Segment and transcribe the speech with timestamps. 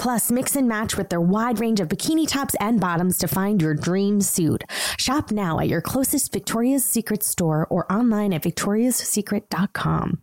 [0.00, 3.60] Plus, mix and match with their wide range of bikini tops and bottoms to find
[3.60, 4.64] your dream suit.
[4.96, 10.22] Shop now at your closest Victoria's Secret store or online at victoriassecret.com.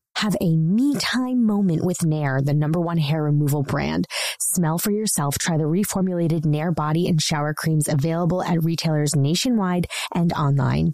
[0.17, 4.05] Have a me time moment with Nair, the number one hair removal brand.
[4.39, 5.37] Smell for yourself.
[5.39, 10.93] Try the reformulated Nair body and shower creams available at retailers nationwide and online.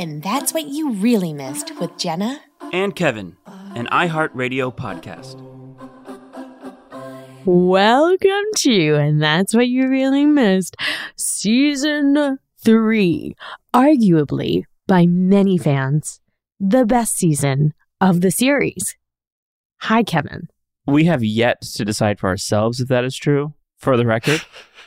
[0.00, 2.40] And that's what you really missed with Jenna
[2.72, 3.36] and Kevin,
[3.74, 5.38] an iHeartRadio podcast.
[7.44, 10.74] Welcome to, and that's what you really missed,
[11.16, 13.36] season three.
[13.74, 16.22] Arguably, by many fans,
[16.58, 18.96] the best season of the series.
[19.82, 20.48] Hi, Kevin.
[20.86, 24.40] We have yet to decide for ourselves if that is true, for the record.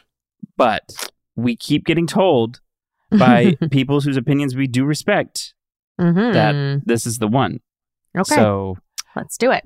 [0.58, 2.62] but we keep getting told
[3.18, 5.54] by people whose opinions we do respect
[6.00, 6.34] Mhm.
[6.34, 7.60] that this is the one.
[8.18, 8.78] okay, So
[9.16, 9.64] let's do it.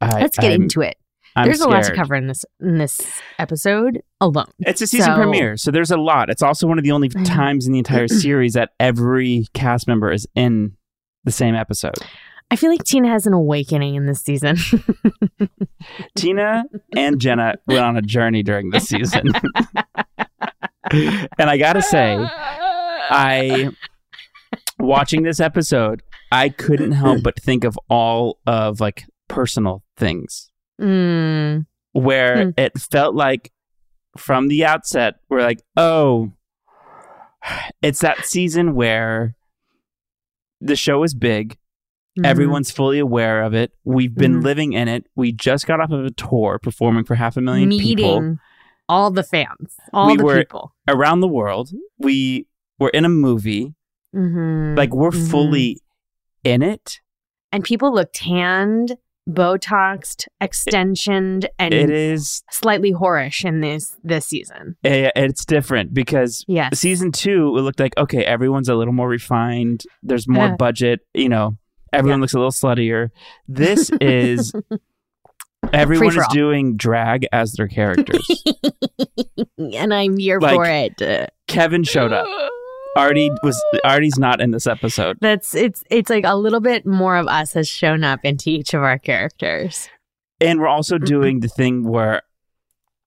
[0.00, 0.96] I, Let's get I'm- into it.
[1.34, 3.00] I'm There's a lot to cover in this in this
[3.38, 4.50] episode alone.
[4.58, 6.28] It's a season So- premiere, so there's a lot.
[6.28, 10.12] It's also one of the only times in the entire series that every cast member
[10.12, 10.76] is in
[11.24, 11.94] the same episode.
[12.50, 14.58] I feel like Tina has an awakening in this season.
[16.16, 16.64] Tina
[16.96, 19.28] and Jenna went on a journey during this season.
[20.90, 22.16] and I gotta say,
[23.10, 23.70] I
[24.78, 31.66] watching this episode, I couldn't help but think of all of like personal things Mm,
[31.92, 32.50] where Hmm.
[32.56, 33.52] it felt like
[34.16, 36.32] from the outset we're like, oh,
[37.82, 39.34] it's that season where
[40.60, 41.56] the show is big.
[42.18, 42.26] mhm.
[42.26, 43.72] Everyone's fully aware of it.
[43.84, 44.44] We've been Mhm.
[44.44, 45.06] living in it.
[45.16, 48.38] We just got off of a tour performing for half a million meeting people
[48.88, 50.74] all the fans, all We the people.
[50.86, 51.70] around the world.
[51.98, 52.46] We
[52.78, 53.74] were in a movie.
[54.14, 55.30] Mhm, Like we're mhm.
[55.30, 55.78] fully
[56.44, 57.00] in it.
[57.52, 58.96] and people look tanned,
[59.28, 64.76] botoxed, extensioned, and It is slightly whorish in this this season.
[64.84, 69.08] eh, it's different because Yes, season two, it looked like okay, everyone's a little more
[69.08, 69.84] refined.
[70.02, 70.56] There's more Uh.
[70.56, 71.00] budget.
[71.14, 71.56] You know,
[71.92, 72.22] everyone Yeah.
[72.22, 73.10] looks a little sluttier.
[73.48, 74.52] This is
[75.72, 78.26] everyone is doing drag as their characters.
[79.58, 81.30] and I'm here Like- for it.
[81.48, 82.26] Kevin showed up.
[82.96, 85.16] Artie was Artie's not in this episode.
[85.20, 88.74] That's it's it's like a little bit more of us has shown up into each
[88.74, 89.88] of our characters.
[90.40, 91.04] And we're also Mm-hmm.
[91.04, 92.22] doing the thing where,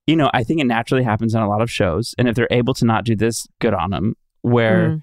[0.07, 2.15] you know, I think it naturally happens on a lot of shows.
[2.17, 4.15] And if they're able to not do this, good on them.
[4.41, 5.01] Where Mm.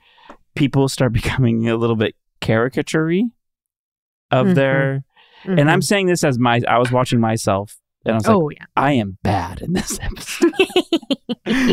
[0.56, 3.24] people start becoming a little bit caricaturey
[4.30, 4.54] of Mhm.
[4.54, 5.04] their.
[5.44, 6.60] And I'm saying this as my.
[6.68, 8.64] I was watching myself, and I was like, oh yeah.
[8.76, 10.52] I am bad in this episode.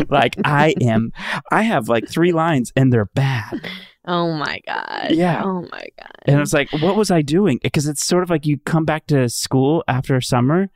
[0.10, 1.12] like I am.
[1.50, 3.68] I have like three lines, and they're bad.
[4.06, 5.08] Oh my god.
[5.10, 5.42] Yeah.
[5.44, 6.12] Oh my god.
[6.24, 7.58] And I was like, what was I doing?
[7.62, 10.68] Because it's sort of like you come back to school after summer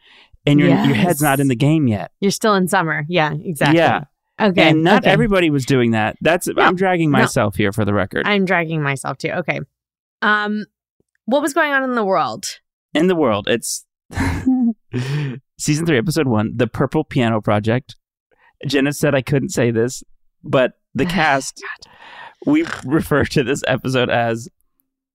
[0.47, 2.13] and your your head's not in the game yet.
[2.21, 3.05] You're still in summer.
[3.09, 3.79] Yeah, exactly.
[3.79, 4.05] Yeah.
[4.41, 4.71] Okay.
[4.71, 5.13] and not okay.
[5.13, 6.17] everybody was doing that.
[6.21, 7.19] That's I'm dragging No.
[7.19, 8.27] myself here for the record.
[8.27, 9.31] I'm dragging myself too.
[9.31, 9.61] Okay.
[10.23, 10.67] Um,
[11.27, 12.45] what was going on in the world?
[12.95, 13.85] in the world, it's
[15.59, 17.97] season three, episode one, the Purple Piano Project.
[18.67, 20.03] Jenna said I couldn't say this,
[20.43, 21.63] but the cast
[22.47, 24.49] we refer to this episode as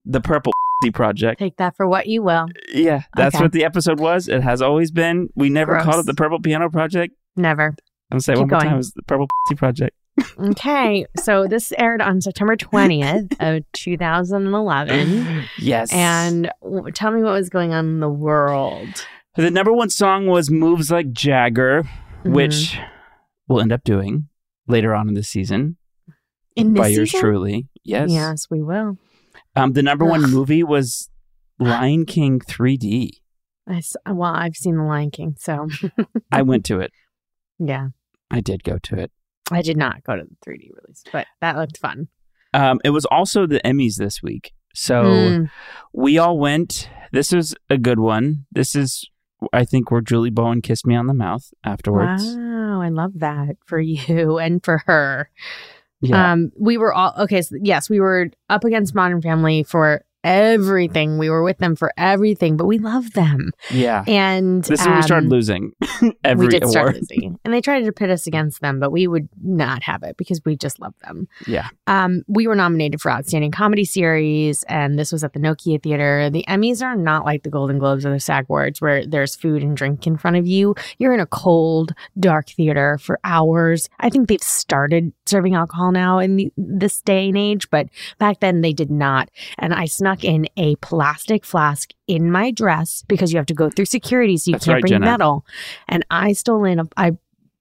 [0.05, 0.51] the Purple
[0.93, 1.39] Project.
[1.39, 2.47] Take that for what you will.
[2.73, 3.43] Yeah, that's Okay.
[3.43, 4.27] what the episode was.
[4.29, 5.29] It has always been.
[5.35, 5.83] We never Gross.
[5.85, 7.13] called it the Purple Piano Project.
[7.35, 7.75] Never.
[8.11, 8.73] I'm gonna say it Keep one more time.
[8.73, 9.27] It was the Purple
[9.57, 9.95] Project.
[10.39, 11.05] Okay.
[11.17, 15.43] so this aired on September 20th of 2011.
[15.59, 15.93] yes.
[15.93, 19.05] And w- tell me what was going on in the world.
[19.41, 21.83] The number one song was "Moves Like Jagger,"
[22.23, 22.33] Mhm.
[22.33, 22.77] which
[23.47, 24.27] we'll end up doing
[24.67, 25.77] later on in the season
[26.55, 27.19] in this by yours season?
[27.21, 27.67] truly.
[27.83, 28.09] Yes.
[28.11, 28.97] Yes, we will.
[29.55, 31.09] Um, the number one movie was
[31.59, 33.11] Lion King 3D.
[33.67, 33.81] I
[34.11, 35.67] well, I've seen The Lion King, so
[36.31, 36.91] I went to it.
[37.59, 37.89] yeah.
[38.31, 39.11] I did go to it.
[39.51, 42.09] I did not go to the 3D release, but that looked fun.
[42.53, 44.53] Um, it was also the Emmys this week.
[44.75, 45.49] So Mm,
[45.93, 46.89] we all went.
[47.11, 48.45] This is a good one.
[48.51, 49.09] This is,
[49.53, 52.23] I think, where Julie Bowen kissed me on the mouth afterwards.
[52.35, 55.29] wow, I love that for you and for her.
[56.01, 56.31] Yeah.
[56.31, 57.41] Um, we were all okay.
[57.41, 61.17] So yes, we were up against Modern Family for everything.
[61.17, 63.51] We were with them for everything, but we love them.
[63.71, 64.03] yeah.
[64.07, 65.71] And This is when we started um, losing
[66.23, 66.71] every we did award.
[66.71, 70.03] start losing, and they tried to pit us against them, but we would not have
[70.03, 71.27] it because we just love them.
[71.47, 71.67] Yeah.
[71.87, 76.29] Um, we were nominated for Outstanding Comedy Series, and this was at the Nokia Theater.
[76.29, 79.63] The Emmys are not like the Golden Globes or the SAG Awards, where there's food
[79.63, 80.75] and drink in front of you.
[80.97, 83.89] You're in a cold, dark theater for hours.
[83.99, 87.87] I think they've started serving alcohol now in the, this day and age, but
[88.17, 89.29] back then they did not.
[89.57, 93.69] And I snuck in a plastic flask in my dress because you have to go
[93.69, 95.05] through security, so you That's can't right, bring Jenna.
[95.05, 95.45] metal.
[95.87, 97.11] And I stole in a, I,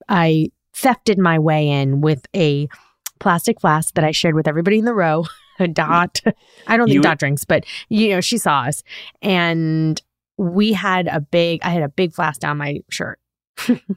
[0.08, 2.68] I thefted my way in with a
[3.20, 5.24] plastic flask that I shared with everybody in the row.
[5.72, 6.20] Dot,
[6.68, 8.84] I don't think You- Dot drinks, but you know she saw us,
[9.22, 10.00] and
[10.36, 11.60] we had a big.
[11.64, 13.18] I had a big flask down my shirt.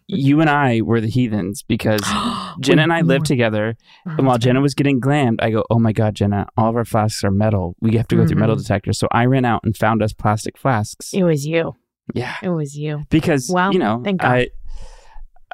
[0.08, 2.02] You and I were the heathens because
[2.60, 3.76] Jenna and I lived together.
[4.06, 6.48] And while Jenna was getting glammed, I go, "Oh my god, Jenna!
[6.58, 7.76] All of our flasks are metal.
[7.82, 8.60] We have to go through metal Mhm.
[8.64, 11.14] detectors." So I ran out and found us plastic flasks.
[11.14, 11.76] It was you.
[12.14, 13.04] Yeah, It was you.
[13.10, 14.32] because Well, you know, thank God.
[14.32, 14.48] I,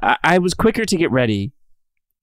[0.01, 1.51] I I was quicker to get ready,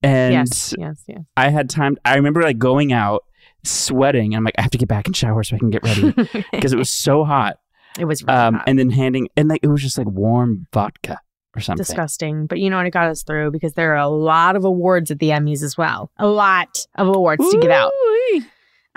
[0.03, 1.21] and yes, yes, yes.
[1.37, 1.97] I had time.
[2.03, 3.23] I remember like going out,
[3.63, 5.83] sweating, and I'm like, I have to get back and shower so I can get
[5.83, 6.11] ready
[6.51, 7.57] because it was so hot.
[7.99, 8.63] it was really Um, hot.
[8.67, 11.19] and then handing and like it was just like warm vodka
[11.55, 11.83] or something.
[11.83, 12.45] disgusting.
[12.47, 12.85] But you know what?
[12.85, 15.77] It got us through because there are a lot of awards at the Emmys as
[15.77, 16.11] well.
[16.17, 17.91] A lot of awards to give out.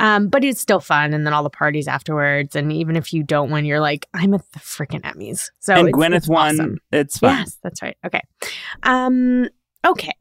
[0.01, 2.55] Um, but it's still fun, and then all the parties afterwards.
[2.55, 5.51] And even if you don't win, you're like, I'm at the freaking Emmys.
[5.59, 6.55] So and it's, Gwyneth it's won.
[6.55, 6.79] awesome.
[6.93, 7.39] It's fun.
[7.39, 7.97] Yes, that's right.
[8.07, 8.23] Okay.
[8.85, 9.49] Um,
[9.85, 10.15] okay.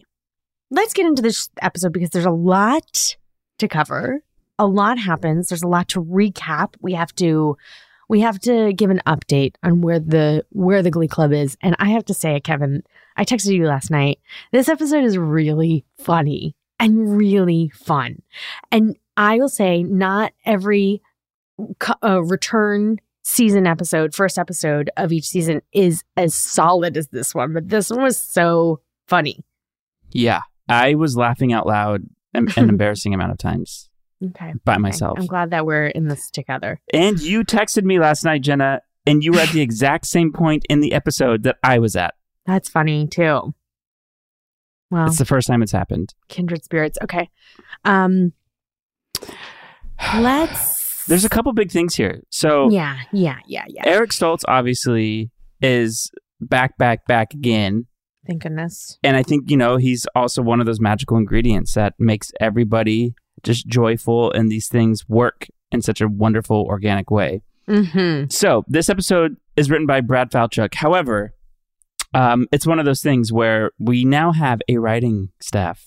[0.71, 3.15] Let's get into this episode because there's a lot
[3.59, 4.23] to cover.
[4.59, 5.49] A lot happens.
[5.49, 6.73] There's a lot to recap.
[6.81, 7.55] We have to
[8.07, 11.57] we have to give an update on where the where the Glee Club is.
[11.61, 12.83] And I have to say, Kevin,
[13.15, 14.19] I texted you last night.
[14.51, 18.21] This episode is really funny and really fun.
[18.71, 21.01] And I will say, not every
[22.03, 27.51] uh, return season episode, first episode of each season is as solid as this one,
[27.53, 29.43] but this one was so funny.
[30.11, 33.89] Yeah, I was laughing out loud an, an embarrassing amount of times
[34.23, 34.53] Okay.
[34.65, 34.81] by Okay.
[34.81, 35.17] myself.
[35.19, 36.79] I'm glad that we're in this together.
[36.93, 40.65] And you texted me last night, Jenna, and you were at the exact same point
[40.69, 42.15] in the episode that I was at.
[42.45, 43.53] That's funny too.
[44.89, 46.13] Well, It's the first time it's happened.
[46.29, 46.97] kindred spirits.
[47.03, 47.29] Okay.
[47.85, 48.33] Um
[50.17, 52.21] let's There's a couple big things here.
[52.29, 53.83] So Yeah, yeah, yeah, yeah.
[53.85, 55.31] Eric Stoltz obviously
[55.61, 57.85] is back, back, back again.
[58.25, 58.97] Thank goodness.
[59.03, 63.15] And I think, you know, he's also one of those magical ingredients that makes everybody
[63.47, 67.41] just joyful and these things work in such a wonderful, organic way.
[67.67, 68.29] Mm-hmm.
[68.29, 70.73] So this episode is written by Brad Falchuk.
[70.75, 71.33] However,
[72.13, 75.85] um, it's one of those things where we now have a writing staff.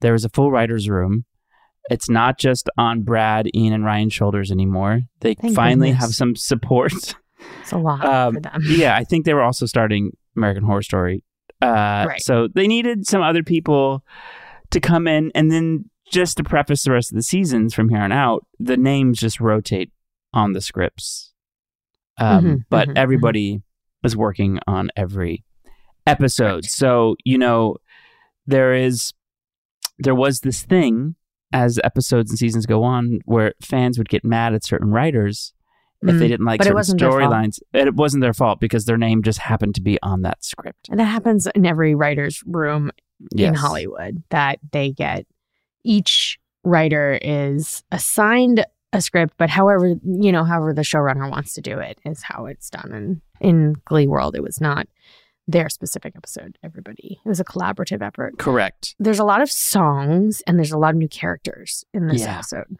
[0.00, 1.26] There is a full writer's room.
[1.90, 5.02] It's not just on Brad, Ian, and Ryan's shoulders anymore.
[5.20, 6.04] They Thank finally goodness.
[6.04, 6.92] have some support.
[7.62, 8.60] It's a lot Um, for them.
[8.66, 11.24] yeah, I think they were also starting American Horror Story.
[11.62, 12.20] Uh, Right.
[12.20, 14.04] So they needed some other people
[14.72, 15.32] to come in.
[15.34, 18.76] And then just to preface the rest of the seasons from here on out, the
[18.76, 19.90] names just rotate
[20.34, 21.32] on the scripts.
[22.18, 23.62] Um, Mhm, but mhm, everybody
[24.04, 25.44] is working on every
[26.06, 26.64] episode.
[26.64, 27.76] So, you know,
[28.46, 29.12] there is,
[29.98, 31.14] there was this thing
[31.52, 35.52] as episodes and seasons go on, where fans would get mad at certain writers
[36.02, 37.20] if they Mm, didn't like but certain wasn't their fault.
[37.22, 37.58] storylines.
[37.74, 40.88] And It wasn't their fault because their name just happened to be on that script.
[40.88, 42.90] And that happens in every writer's room
[43.36, 45.26] in Hollywood that they get
[45.84, 51.60] each writer is assigned a script, but however, you know, however the showrunner wants to
[51.60, 52.92] do it is how it's done.
[52.92, 54.88] And in Glee World, it was not
[55.46, 57.20] their specific episode, everybody.
[57.24, 58.38] It was a collaborative effort.
[58.38, 58.94] Correct.
[58.98, 62.34] There's a lot of songs and there's a lot of new characters in this Yeah.
[62.34, 62.76] episode.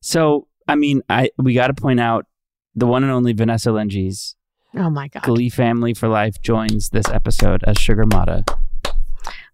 [0.00, 2.26] So, I mean, I we got to point out
[2.74, 4.34] the one and only Vanessa Lengies,
[4.76, 5.22] Oh my God.
[5.24, 8.44] Glee family for life, joins this episode as Sugar Motta.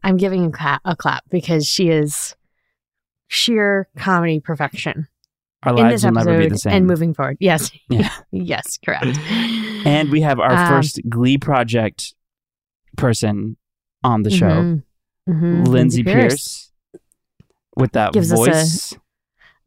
[0.07, 2.35] I'm giving a clap, a clap because she is
[3.29, 5.09] sheer comedy perfection.
[5.65, 6.73] Our in lives this will never be the same.
[6.75, 7.37] and moving forward.
[7.41, 7.71] Yes.
[7.91, 8.11] Yeah.
[8.31, 9.19] yes, correct.
[9.87, 12.15] And we have our Um, first Glee project
[12.97, 13.57] person
[14.03, 14.83] on the show, Mhm.
[15.29, 15.69] Mhm.
[15.69, 16.73] Lindsay Pearce,
[17.77, 18.95] with that Gives us a- voice.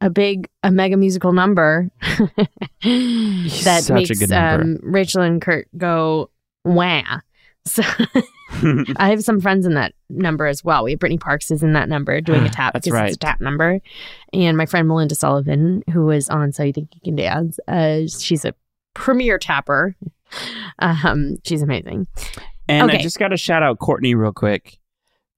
[0.02, 1.90] a big, a mega musical number
[2.82, 4.62] that Such a makes good number.
[4.62, 6.30] Um, Rachel and Kurt go
[6.64, 7.20] wah.
[7.66, 7.82] So
[8.96, 10.84] I have some friends in that number as well.
[10.84, 13.18] We have Brittany Parks is in that number doing a tap That's because it's a
[13.18, 13.80] tap number,
[14.32, 18.00] and my friend Melinda Sullivan, who was on So You Think You Can Dance, uh,
[18.08, 18.54] she's a
[18.94, 19.94] premier tapper.
[20.78, 22.06] Um, she's amazing.
[22.68, 23.02] and I Okay.
[23.02, 24.78] just got to shout out Courtney real quick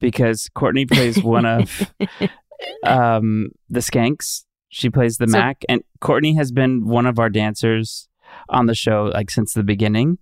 [0.01, 1.91] because Courtney plays one of
[2.85, 4.45] um, the Skanks.
[4.69, 8.09] She plays the So- Mac, and Courtney has been one of our dancers
[8.51, 10.19] on the show like since the beginning.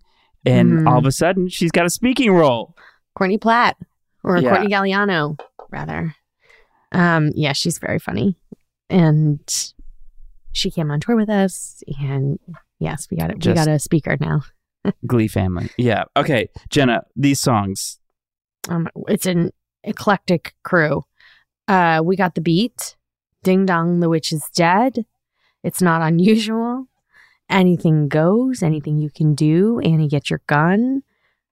[0.46, 0.88] And Mhm.
[0.88, 2.74] all of a sudden, she's got a speaking role.
[3.14, 3.76] Courtney Platt
[4.24, 4.50] or Yeah.
[4.50, 5.38] Courtney Galliano,
[5.70, 6.14] rather.
[6.92, 8.36] Um, yeah, she's very funny,
[8.88, 9.40] and
[10.52, 11.82] she came on tour with us.
[12.00, 12.38] And
[12.78, 13.44] yes, we got it.
[13.46, 14.42] We got a speaker now.
[15.06, 15.68] Glee family.
[15.76, 16.04] Yeah.
[16.16, 17.98] Okay, Jenna, these songs.
[18.68, 19.52] Um, it's an
[19.84, 21.04] eclectic crew.
[21.68, 22.96] Uh, we got the beat.
[23.42, 25.04] Ding dong, the witch is dead.
[25.62, 26.86] It's not unusual.
[27.50, 28.62] Anything goes.
[28.62, 29.80] Anything you can do.
[29.80, 31.02] Annie, get your gun.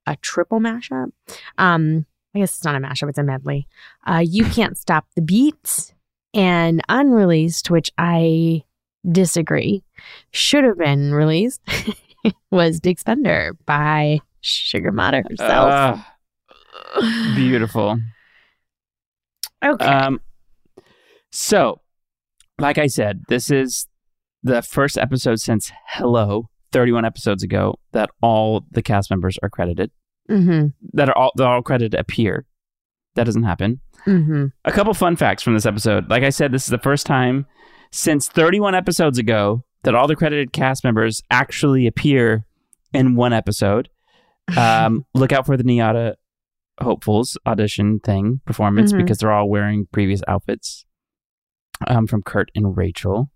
[0.07, 1.11] A triple mashup.
[1.57, 3.09] Um, I guess it's not a mashup.
[3.09, 3.67] It's a medley.
[4.07, 5.93] Uh, you can't stop the Beats
[6.33, 8.63] And unreleased, which I
[9.09, 9.83] disagree,
[10.31, 11.61] should have been released,
[12.51, 15.99] was Big Spender by Sugar Motta herself.
[17.01, 17.99] Ah, beautiful.
[19.65, 19.85] okay.
[19.85, 20.21] Um,
[21.31, 21.81] so,
[22.57, 23.87] like I said, this is
[24.43, 29.91] the first episode since Hello, 31 episodes ago, that all the cast members are credited.
[30.29, 30.67] mm-hmm.
[30.93, 32.45] That are all that all credited appear.
[33.15, 33.81] That doesn't happen.
[34.05, 34.45] Mm-hmm.
[34.65, 36.09] A couple fun facts from this episode.
[36.09, 37.45] Like I said, this is the first time
[37.91, 42.45] since 31 episodes ago that all the credited cast members actually appear
[42.93, 43.89] in one episode.
[44.57, 46.15] Um, look out for the NYADA
[46.81, 48.97] hopefuls audition thing performance Mhm.
[48.97, 50.85] because they're all wearing previous outfits
[51.85, 53.29] um, from Kurt and Rachel.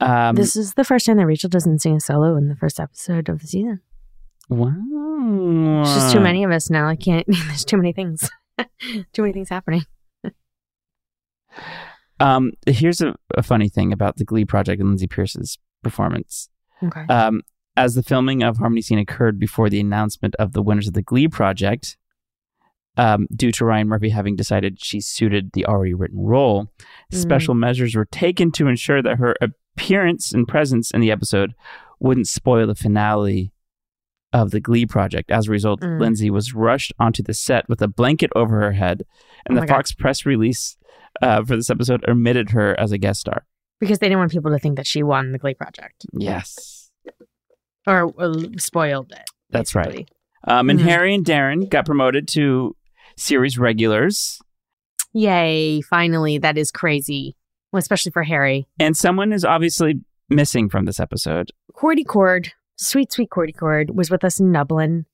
[0.00, 2.78] Um, this is the first time that Rachel doesn't sing a solo in the first
[2.78, 3.80] episode of the season.
[4.48, 5.82] wow.
[5.82, 6.88] It's just too many of us now.
[6.88, 7.26] I can't.
[7.46, 8.30] There's too many things.
[9.12, 9.82] too many things happening.
[12.20, 16.48] Um, here's a, a funny thing about the Glee project and Lindsay Pearce's performance.
[16.82, 17.04] Okay.
[17.08, 17.42] Um,
[17.76, 21.02] as the filming of Harmony Scene occurred before the announcement of the winners of the
[21.02, 21.96] Glee project,
[22.98, 26.70] um, due to Ryan Murphy having decided she suited the already written role,
[27.12, 27.16] Mm.
[27.16, 31.54] special measures were taken to ensure that her appearance and presence in the episode
[32.00, 33.52] wouldn't spoil the finale
[34.32, 35.30] of the Glee project.
[35.30, 36.00] As a result, Mm.
[36.00, 39.04] Lindsay was rushed onto the set with a blanket over her head,
[39.46, 39.74] and Oh the my God.
[39.76, 40.76] Fox press release
[41.22, 43.46] uh, for this episode omitted her as a guest star.
[43.80, 46.90] because they didn't want people to think that she won the Glee project Yes.
[47.86, 49.30] or uh, spoiled it.
[49.50, 50.08] That's right.
[50.44, 50.84] Um, and Mhm.
[50.84, 52.74] Harry and Darren got promoted to
[53.18, 54.40] series regulars,
[55.14, 55.80] Yay!
[55.80, 57.34] Finally, that is crazy.
[57.72, 58.66] Well, especially for Harry.
[58.78, 61.50] and someone is obviously missing from this episode.
[61.74, 65.06] Cordy Chord, sweet, sweet Cordy Chord, was with us in Dublin.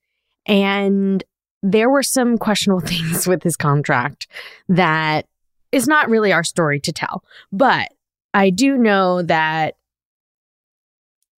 [0.47, 1.23] And
[1.63, 4.27] there were some questionable things with his contract
[4.69, 5.27] that
[5.73, 7.25] is not really our story to tell.
[7.51, 7.89] But
[8.33, 9.77] I do know that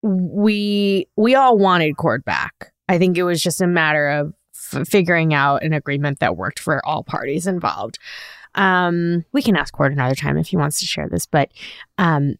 [0.02, 2.72] we we all wanted Chord back.
[2.88, 4.34] I think it was just a matter of
[4.86, 7.98] figuring out an agreement that worked for all parties involved.
[8.54, 11.50] Um, we can ask Chord another time if he wants to share this, but
[11.98, 12.36] um,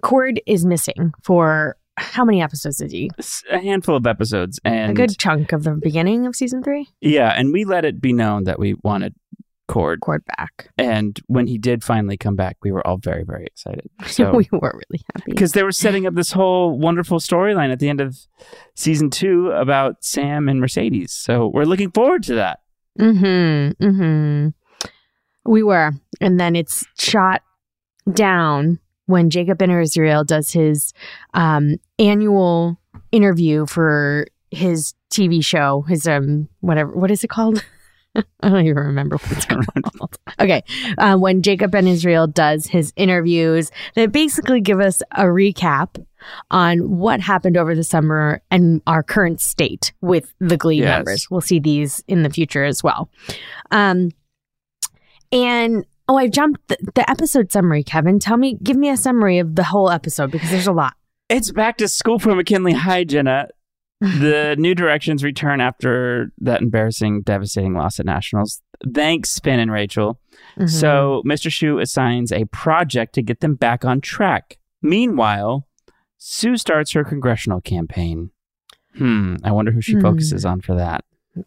[0.00, 3.10] Chord is missing for how many episodes is he?
[3.50, 6.88] A handful of episodes, and a good chunk of the beginning of season three.
[7.00, 9.14] yeah, and we let it be known that we wanted
[9.72, 10.70] Chord, Chord back.
[10.78, 13.88] and when he did finally come back, we were all very, very excited.
[14.06, 14.32] So.
[14.36, 15.32] we were really happy.
[15.32, 18.18] because they were setting up this whole wonderful storyline at the end of
[18.74, 21.12] season two about Sam and Mercedes.
[21.12, 22.60] So we're looking forward to that.
[22.98, 23.84] Mm-hmm.
[23.84, 24.48] Mm-hmm.
[25.50, 25.92] We were.
[26.20, 27.42] And then it's shot
[28.12, 30.92] down when Jacob Israel does his
[31.34, 32.78] um, annual
[33.10, 37.64] interview for his TV show, his um whatever what is it called?
[38.42, 39.44] I don't even remember what it's
[39.98, 40.18] called.
[40.40, 40.62] okay.
[40.98, 46.04] Uh, when Jacob Ben Israel does his interviews they basically give us a recap
[46.50, 50.86] on what happened over the summer and our current state with the Glee Yes.
[50.98, 51.30] members.
[51.30, 53.10] We'll see these in the future as well.
[53.70, 54.10] Um,
[55.32, 58.18] and oh, I jumped the, the episode summary, Kevin.
[58.18, 60.94] Tell me, give me a summary of the whole episode because there's a lot.
[61.28, 63.48] It's back to school for McKinley High, Jenna.
[64.20, 68.60] The new directions return after that embarrassing, devastating loss at Nationals.
[68.94, 70.18] Thanks, Finn and Rachel.
[70.58, 70.68] Mhm.
[70.68, 71.50] So Mr.
[71.50, 74.58] Schue assigns a project to get them back on track.
[74.82, 75.66] Meanwhile,
[76.18, 78.30] Sue starts her congressional campaign.
[78.98, 80.02] Hmm, I wonder who she Hmm.
[80.02, 81.04] focuses on for that.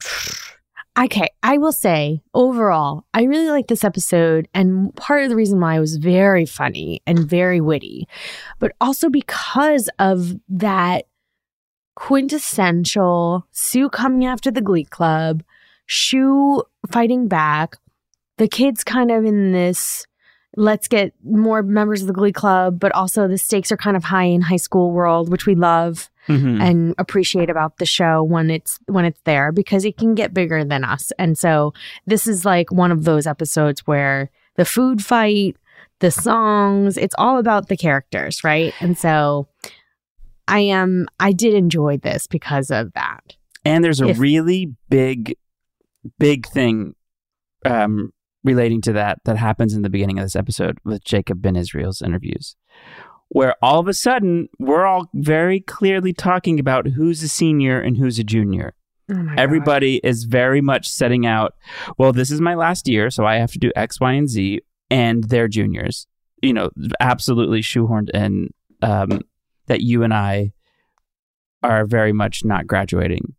[0.98, 5.60] Okay, I will say overall, I really like this episode, and part of the reason
[5.60, 8.08] why it was very funny and very witty,
[8.60, 11.04] but also because of that
[11.96, 15.44] quintessential Sue coming after the Glee Club,
[15.88, 17.78] Schue fighting back,
[18.38, 20.06] the kids kind of in this
[20.58, 24.06] let's get more members of the Glee Club, but also the stakes are kind of
[24.06, 26.62] high in high school world, which we love Mhm.
[26.62, 30.64] and appreciate about the show when it's when it's there because it can get bigger
[30.64, 31.12] than us.
[31.20, 31.74] And so
[32.08, 35.58] this is like one of those episodes where the food fight,
[36.00, 38.74] the songs, it's all about the characters, right?
[38.80, 39.48] And so
[40.48, 43.36] I am I did enjoy this because of that.
[43.64, 45.36] And there's a If- really big,
[46.20, 46.94] big thing
[47.66, 48.12] um,
[48.44, 52.02] relating to that that happens in the beginning of this episode with Jacob Ben Israel's
[52.02, 52.56] interviews,
[53.30, 57.98] where all of a sudden we're all very clearly talking about who's a senior and
[57.98, 58.76] who's a junior.
[59.12, 61.54] Oh Everybody is very much setting out,
[61.98, 64.62] well, this is my last year, so I have to do X, Y, and Z,
[64.90, 66.08] and they're juniors.
[66.42, 68.50] You know, absolutely shoehorned in
[68.82, 69.22] um,
[69.68, 70.52] that you and I
[71.64, 73.34] are very much not graduating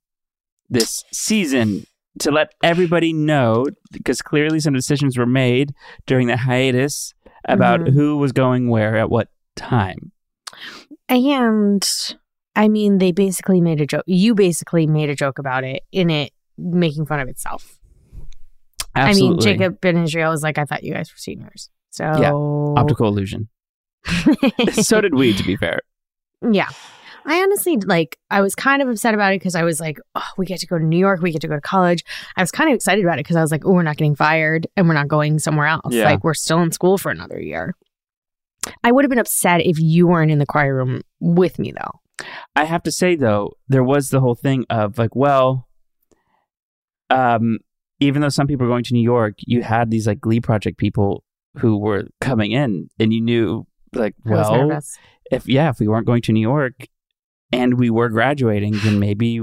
[0.69, 1.85] this season
[2.19, 5.75] to let everybody know, because clearly some decisions were made
[6.07, 7.13] during the hiatus
[7.45, 7.93] about Mhm.
[7.93, 10.13] who was going where at what time.
[11.09, 11.89] And
[12.57, 14.03] I mean they basically made a joke.
[14.07, 17.79] You basically made a joke about it in it making fun of itself.
[18.95, 19.29] Absolutely.
[19.29, 21.69] I mean Jacob Ben Israel was like, I thought you guys were seniors.
[21.91, 23.49] So Yeah, Optical illusion.
[24.73, 25.81] so did we, to be fair.
[26.43, 26.69] Yeah.
[27.29, 30.29] I honestly like I was kind of upset about it because I was like, oh,
[30.37, 32.05] we get to go to New York, we get to go to college.
[32.37, 34.15] I was kind of excited about it because I was like, oh, we're not getting
[34.15, 35.93] fired and we're not going somewhere else.
[35.93, 36.05] Yeah.
[36.05, 37.75] Like we're still in school for another year.
[38.85, 42.27] I would have been upset if you weren't in the choir room with me though.
[42.55, 45.67] I have to say though, there was the whole thing of like, well,
[47.11, 47.59] um,
[48.01, 50.79] even though some people were going to New York, you had these like Glee Project
[50.79, 51.25] people
[51.59, 54.99] who were coming in, and you knew like, well, nervous.
[55.31, 56.87] If yeah, if we weren't going to New York
[57.53, 59.41] and we were graduating, then maybe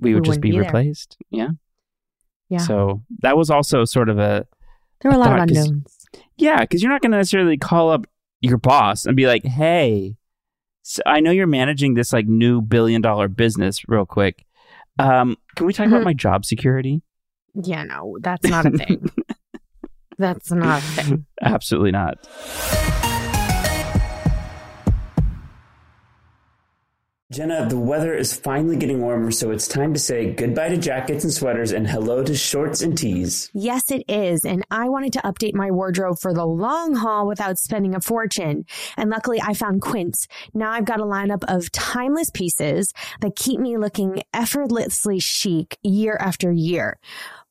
[0.00, 1.16] we would just wouldn't be, be replaced.
[1.30, 1.48] Yeah.
[2.48, 2.58] Yeah.
[2.58, 4.46] So that was also sort of a
[5.00, 6.06] There were a lot of thought, 'cause- unknowns.
[6.36, 8.06] yeah, because you're not going to necessarily call up
[8.40, 10.16] your boss and be like, "Hey,
[10.82, 14.44] so I know you're managing this like new billion dollar business, real quick.
[14.98, 16.04] Um, can we talk about Mhm.
[16.04, 17.02] my job security?"
[17.54, 19.10] Yeah, no, that's not a thing.
[20.18, 21.26] that's not a thing.
[21.42, 22.18] Absolutely not.
[27.32, 31.24] Jenna, the weather is finally getting warmer, so it's time to say goodbye to jackets
[31.24, 33.50] and sweaters and hello to shorts and tees.
[33.52, 34.44] Yes, it is.
[34.44, 38.64] And I wanted to update my wardrobe for the long haul without spending a fortune.
[38.96, 40.28] And luckily I found Quince.
[40.54, 46.16] Now I've got a lineup of timeless pieces that keep me looking effortlessly chic year
[46.20, 47.00] after year.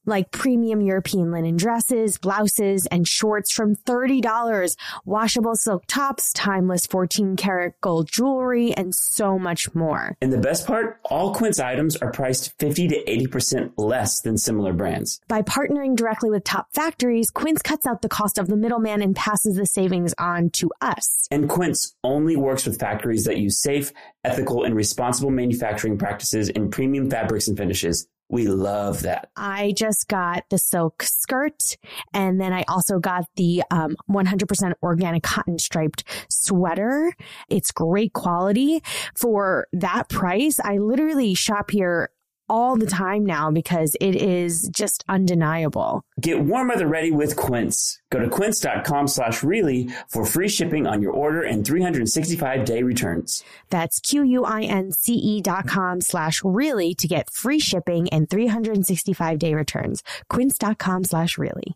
[0.05, 7.35] Like premium European linen dresses, blouses, and shorts from $30, washable silk tops, timeless 14
[7.35, 10.15] karat gold jewelry, and so much more.
[10.21, 14.73] And the best part, all Quince items are priced 50 to 80% less than similar
[14.73, 15.19] brands.
[15.27, 19.15] By partnering directly with top factories, Quince cuts out the cost of the middleman and
[19.15, 21.27] passes the savings on to us.
[21.31, 23.91] And Quince only works with factories that use safe,
[24.23, 28.07] ethical, and responsible manufacturing practices in premium fabrics and finishes.
[28.29, 29.29] We love that.
[29.35, 31.77] I just got the silk skirt
[32.13, 37.13] and then I also got the um, 100% organic cotton striped sweater.
[37.49, 38.81] It's great quality
[39.15, 40.59] for that price.
[40.59, 42.09] I literally shop here
[42.47, 46.01] all the time now because it is just undeniable.
[46.21, 47.99] Get warm weather ready with Quince.
[48.11, 53.43] Go to quince.com slash really for free shipping on your order and 365 day returns.
[53.69, 60.03] That's Q-U-I-N-C-E dot com slash really to get free shipping and 365 day returns.
[60.29, 61.75] Quince.com slash really.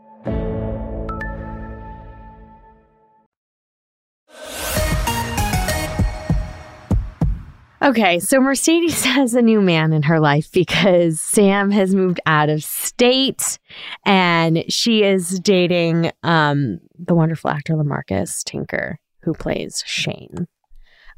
[7.83, 12.49] Okay, so Mercedes has a new man in her life because Sam has moved out
[12.49, 13.57] of state
[14.05, 20.47] and she is dating um, the wonderful actor Lamarcus Tinker, who plays Shane.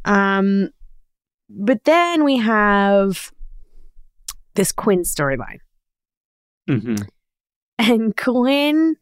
[0.05, 0.69] Um,
[1.49, 3.31] but then we have
[4.55, 5.59] this Quinn storyline.
[6.69, 7.03] Mm-hmm.
[7.79, 8.95] And Quinn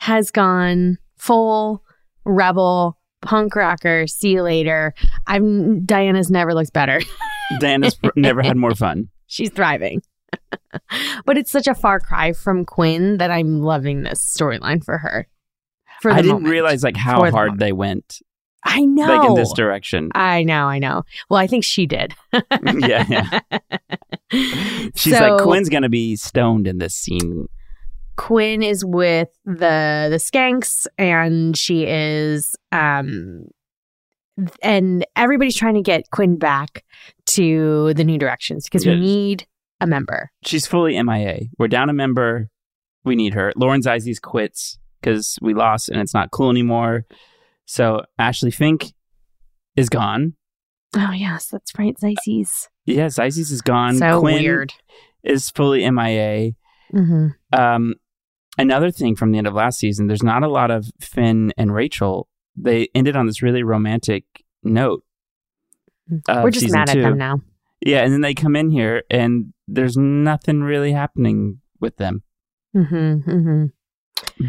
[0.00, 1.82] has gone full
[2.24, 4.06] rebel punk rocker.
[4.06, 4.94] See you later.
[5.26, 7.00] I'm Diana's never looked better.
[7.60, 9.08] Diana's never had more fun.
[9.26, 10.02] She's thriving.
[11.24, 15.26] but it's such a far cry from Quinn that I'm loving this storyline for her.
[16.02, 16.50] For the I didn't moment.
[16.52, 17.60] realize like how For hard moment.
[17.60, 18.20] they went
[18.64, 19.06] I know.
[19.06, 20.10] like in this direction.
[20.14, 21.04] I know, I know.
[21.30, 22.14] Well, I think she did.
[22.32, 23.40] yeah, yeah.
[24.94, 27.48] She's So- like Quinn's gonna be stoned in this scene.
[28.18, 33.44] Quinn is with the the skanks and she is um
[34.62, 36.84] and everybody's trying to get Quinn back
[37.26, 39.46] to the new directions because we need
[39.80, 40.30] a member.
[40.44, 41.42] She's fully MIA.
[41.58, 42.48] We're down a member.
[43.04, 43.52] We need her.
[43.56, 47.06] Lauren Zizes quits because we lost and it's not cool anymore.
[47.66, 48.92] So Ashley Fink
[49.76, 50.34] is gone.
[50.96, 52.66] Oh yes, that's right, Zizes.
[52.84, 53.96] Yes, Zizes is gone.
[53.96, 54.74] So Quinn weird.
[55.22, 56.52] is fully MIA.
[56.90, 57.94] hmm Um,
[58.58, 61.72] another thing from the end of last season, there's not a lot of Finn and
[61.72, 62.28] Rachel.
[62.56, 64.24] They ended on this really romantic
[64.62, 65.04] note.
[66.28, 67.00] We're just mad two.
[67.00, 67.40] at them now.
[67.80, 72.22] Yeah, and then they come in here and there's nothing really happening with them
[72.74, 73.64] hmm hmm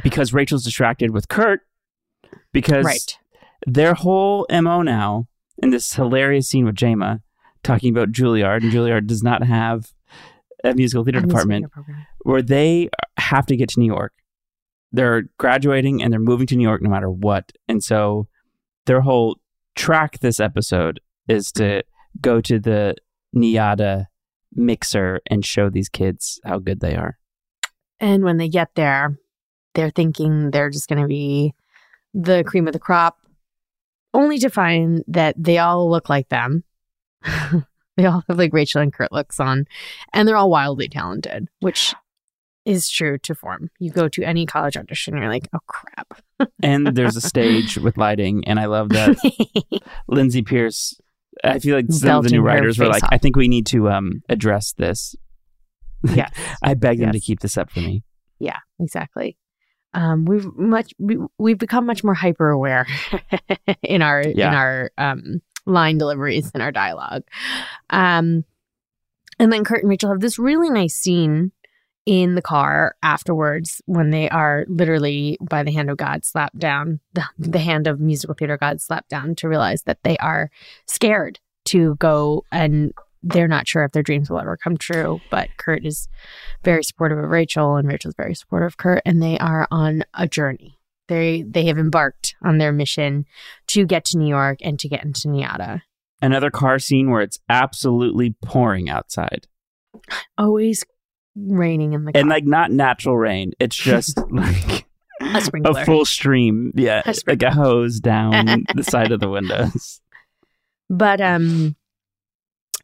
[0.04, 1.62] because Rachel's distracted with Kurt
[2.52, 3.18] because Right.
[3.68, 5.28] their whole MO now
[5.62, 7.22] in this hilarious scene with Jama
[7.64, 9.94] talking about Juilliard and Juilliard does not have
[10.64, 12.08] a musical theater I'm department program.
[12.24, 12.90] where they
[13.30, 14.14] have to get to New York.
[14.92, 17.52] They're graduating and they're moving to New York no matter what.
[17.68, 18.28] And so
[18.86, 19.38] their whole
[19.76, 21.84] track this episode is to
[22.22, 22.96] go to the
[23.36, 24.06] NYADA
[24.54, 27.18] mixer and show these kids how good they are.
[28.00, 29.18] And when they get there,
[29.76, 31.54] they're thinking they're just going to be
[32.14, 33.20] the cream of the crop,
[34.14, 36.64] only to find that they all look like them.
[37.98, 39.68] they all have like Rachel and Kurt looks on,
[40.14, 41.94] and they're all wildly talented, which
[42.70, 43.70] is true to form.
[43.80, 46.22] You go to any college audition, you're like, oh crap.
[46.64, 48.44] And there's a stage with lighting.
[48.48, 49.18] And I love that
[50.08, 50.98] Lindsay Pearce.
[51.44, 53.10] I feel like some of the new writers were like, off.
[53.12, 55.16] I think we need to um, address this.
[56.16, 56.30] Yeah,
[56.64, 58.04] I beg them to keep this up for me.
[58.40, 59.36] Yeah, exactly.
[59.94, 62.88] Um, we've much we, we've become much more hyper aware
[63.84, 64.48] in our Yeah.
[64.48, 67.24] in our um, line deliveries and our dialogue.
[67.90, 68.46] Um,
[69.40, 71.52] and then Kurt and Rachel have this really nice scene
[72.10, 77.00] in the car afterwards when they are literally by the hand of God slapped down
[77.14, 80.50] the, the hand of musical theater God slapped down to realize that they are
[80.88, 85.22] scared to go and they're not sure if their dreams will ever come true.
[85.30, 86.08] But Kurt is
[86.64, 90.28] very supportive of Rachel and Rachel's very supportive of Kurt and they are on a
[90.28, 93.28] journey They they have embarked on their mission
[93.68, 95.84] to get to New York and to get into NYADA.
[96.24, 99.46] Another car scene where it's absolutely pouring outside.
[100.40, 100.84] Always
[101.36, 102.20] raining in the car.
[102.20, 103.54] And like not natural rain.
[103.60, 104.86] It's just like
[105.22, 105.82] a sprinkler.
[105.82, 106.72] a full stream.
[106.76, 107.02] Yeah.
[107.06, 110.02] A like a hose down the side of the windows.
[110.90, 111.76] But um,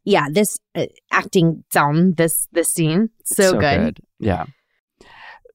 [0.04, 4.00] yeah, this uh, acting down this this scene so, good.
[4.20, 4.46] Yeah.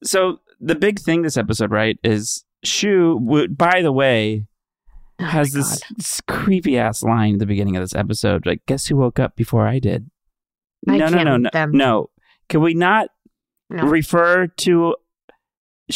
[0.03, 3.21] So the big thing this episode, right, is Schue.
[3.21, 4.47] Would, by the way,
[5.21, 8.47] Oh has this, this creepy ass line at the beginning of this episode.
[8.47, 10.11] Like, guess who woke up before I did?
[10.89, 11.73] I no, no, no, them.
[11.73, 12.11] no.
[12.51, 13.09] Can we not
[13.71, 13.85] No.
[13.85, 14.97] refer to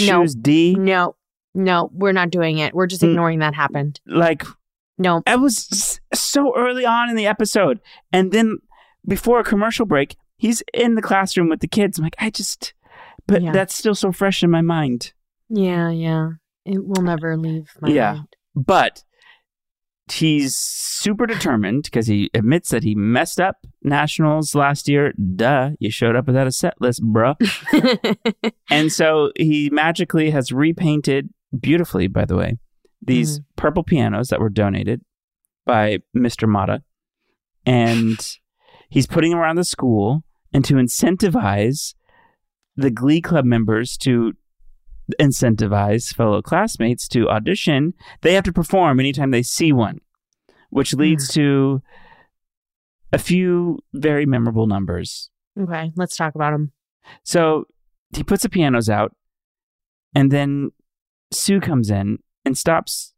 [0.07, 0.27] No.
[0.27, 0.75] D?
[0.77, 1.17] No,
[1.55, 2.73] no, we're not doing it.
[2.75, 3.11] We're just Mm.
[3.11, 4.01] ignoring that happened.
[4.07, 4.43] Like,
[4.97, 7.81] No, it was so early on in the episode,
[8.12, 8.59] and then
[9.07, 11.99] before a commercial break, he's in the classroom with the kids.
[11.99, 12.75] I'm like, I just,
[13.27, 13.51] but Yeah.
[13.51, 15.12] that's still so fresh in my mind.
[15.49, 16.31] yeah, yeah,
[16.64, 18.12] it will never leave my Yeah.
[18.14, 18.29] mind.
[18.57, 19.03] but
[20.12, 25.12] he's super determined because he admits that he messed up nationals last year.
[25.12, 27.37] Duh, you showed up without a set list, bruh.
[28.71, 32.59] and so he magically has repainted beautifully, by the way,
[33.01, 33.45] these mm-hmm.
[33.57, 35.03] purple pianos that were donated
[35.64, 36.49] by Mr.
[36.49, 36.83] Motta.
[37.67, 38.19] And
[38.90, 41.95] he's putting them around the school and to incentivize
[42.77, 44.35] the Glee Club members to
[45.21, 50.01] incentivize fellow classmates to audition, they have to perform anytime they see one,
[50.71, 51.83] which leads to
[53.12, 55.31] a few very memorable numbers.
[55.61, 56.73] okay, let's talk about them.
[57.23, 57.67] So
[58.17, 59.14] he puts the pianos out,
[60.14, 60.71] and then
[61.33, 63.12] Sue comes in and stops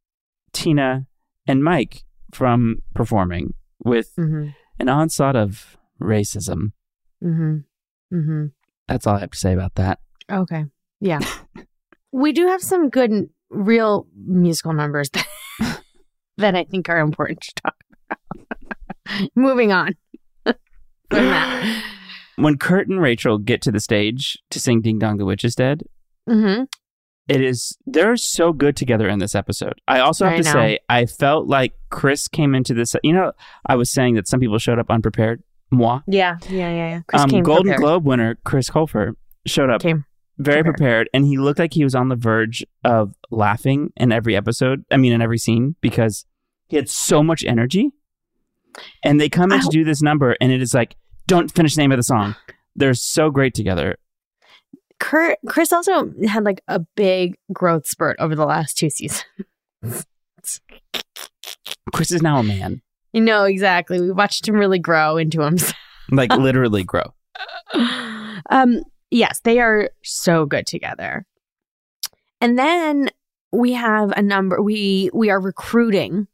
[0.53, 1.07] Tina
[1.47, 4.49] and Mike from performing with Mm-hmm.
[4.81, 6.73] an onslaught of racism.
[7.23, 7.57] Mm-hmm.
[8.15, 8.47] Mm-hmm.
[8.89, 10.01] That's all I have to say about that.
[10.31, 10.65] Okay.
[11.01, 11.21] Yeah.
[12.17, 15.27] we do have some good real musical numbers that,
[16.39, 17.75] that I think are important to talk
[18.11, 19.31] about.
[19.35, 19.95] Moving on.
[22.39, 25.55] When Kurt and Rachel get to the stage to sing Ding Dong the Witch is
[25.55, 25.83] Dead,
[26.29, 26.65] Mm-hmm.
[27.29, 29.75] it is they're so good together in this episode.
[29.89, 30.53] I also have I to know.
[30.53, 32.95] say I felt like Chris came into this.
[33.05, 33.33] You know,
[33.65, 35.43] I was saying that some people showed up unprepared.
[35.71, 36.37] Moi, Yeah.
[36.51, 36.57] Yeah.
[36.71, 36.89] Yeah.
[36.91, 37.01] Yeah.
[37.07, 37.81] Chris um, came Golden prepared.
[37.81, 39.13] Globe winner Chris Colfer
[39.47, 40.05] showed up Came.
[40.39, 40.77] Very prepared.
[40.77, 41.09] prepared.
[41.15, 44.85] and he looked like he was on the verge of laughing in every episode.
[44.91, 46.25] I mean, in every scene because
[46.69, 47.91] he had so much energy.
[49.03, 50.97] And they come in I to do this number, and it is like,
[51.27, 52.37] don't finish the name of the song.
[52.77, 53.97] They're so great together.
[55.01, 59.25] Kurt, Chris also had like a big growth spurt over the last two seasons.
[61.95, 64.01] Chris is now a man, You know, exactly.
[64.01, 65.75] We watched him really grow into himself.
[66.11, 67.15] like literally grow.
[68.51, 71.27] um, yes, they are so good together.
[72.41, 73.09] And then
[73.53, 76.27] we have a number we we are recruiting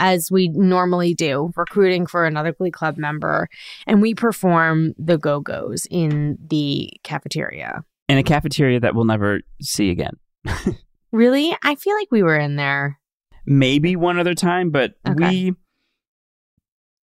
[0.00, 3.48] as we normally do, recruiting for another Glee Club member,
[3.86, 7.84] and we perform the Go Go's in the cafeteria.
[8.08, 10.14] In a cafeteria that we'll never see again.
[11.12, 11.56] Really?
[11.62, 12.98] I feel like we were in there.
[13.46, 15.52] maybe one other time, but Okay.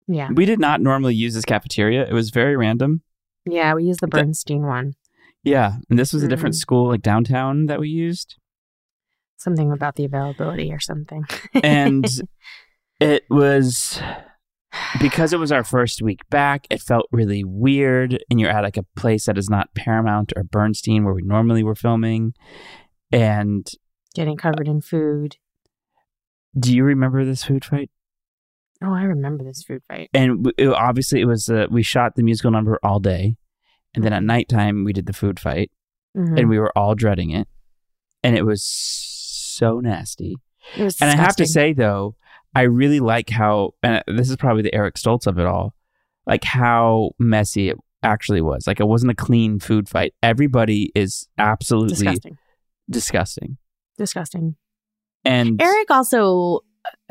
[0.09, 0.29] we Yeah.
[0.35, 2.05] we did not normally use this cafeteria.
[2.05, 3.03] It was very random.
[3.45, 4.95] Yeah, we used the The- Bernstein one.
[5.43, 6.59] Yeah, and this was a different Mhm.
[6.59, 8.35] school, like downtown, that we used,
[9.37, 11.25] Something about the availability or something.
[11.63, 12.05] and
[12.99, 13.99] it was
[15.01, 16.67] because it was our first week back.
[16.69, 20.43] It felt really weird, and you're at like a place that is not Paramount or
[20.43, 22.33] Bernstein, where we normally were filming.
[23.11, 23.67] And
[24.13, 25.37] Getting covered in food.
[26.57, 27.89] do you remember this food fight?
[28.83, 30.09] Oh, I remember this food fight.
[30.13, 33.35] and it, obviously it was uh, we shot the musical number all day
[33.95, 35.71] and then at nighttime we did the food fight
[36.15, 36.39] Mhm.
[36.39, 37.47] and we were all dreading it
[38.23, 40.35] and it was so nasty.
[40.77, 42.15] It was and i have to say though
[42.53, 45.73] i really like how and this is probably the eric stoltz of it all
[46.27, 48.65] like how messy it actually was.
[48.67, 50.13] Like it wasn't a clean food fight.
[50.23, 52.37] Everybody is absolutely disgusting.
[52.89, 53.57] disgusting.
[53.97, 54.55] Disgusting.
[55.23, 56.61] and Eric also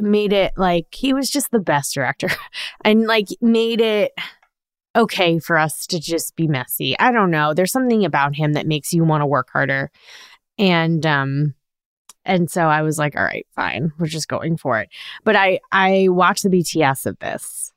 [0.01, 2.29] made it like he was just the best director.
[2.85, 4.13] And like made it
[4.97, 6.99] okay for us to just be messy.
[6.99, 7.55] I don't know.
[7.55, 9.91] There's something about him that makes you want to work harder.
[10.59, 11.55] And um
[12.25, 13.93] and so I was like, all right, fine.
[13.99, 14.89] We're just going for it.
[15.25, 17.73] But I I watched the BTS of this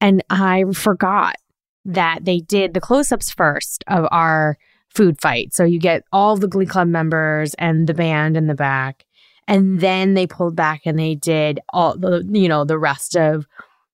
[0.00, 1.36] and I forgot
[1.84, 5.54] that they did the close-ups first of our food fight.
[5.54, 9.04] So you get all the Glee Club members and the band in the back
[9.46, 13.46] and then they pulled back and they did all the you know the rest of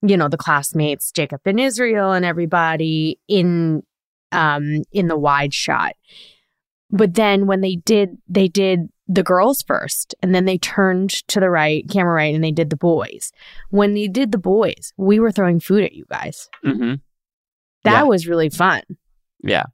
[0.03, 3.83] you know the classmates jacob and israel and everybody in
[4.33, 5.93] um in the wide shot
[6.91, 11.38] but then when they did they did the girls first, and then they turned to
[11.41, 13.31] the right, camera right, and they did the boys.
[13.69, 16.49] When they did the boys, we were throwing food at you guys.
[16.65, 16.95] Mm-hmm.
[17.85, 18.03] That Yeah.
[18.05, 18.81] was really fun.
[19.43, 19.65] Yeah,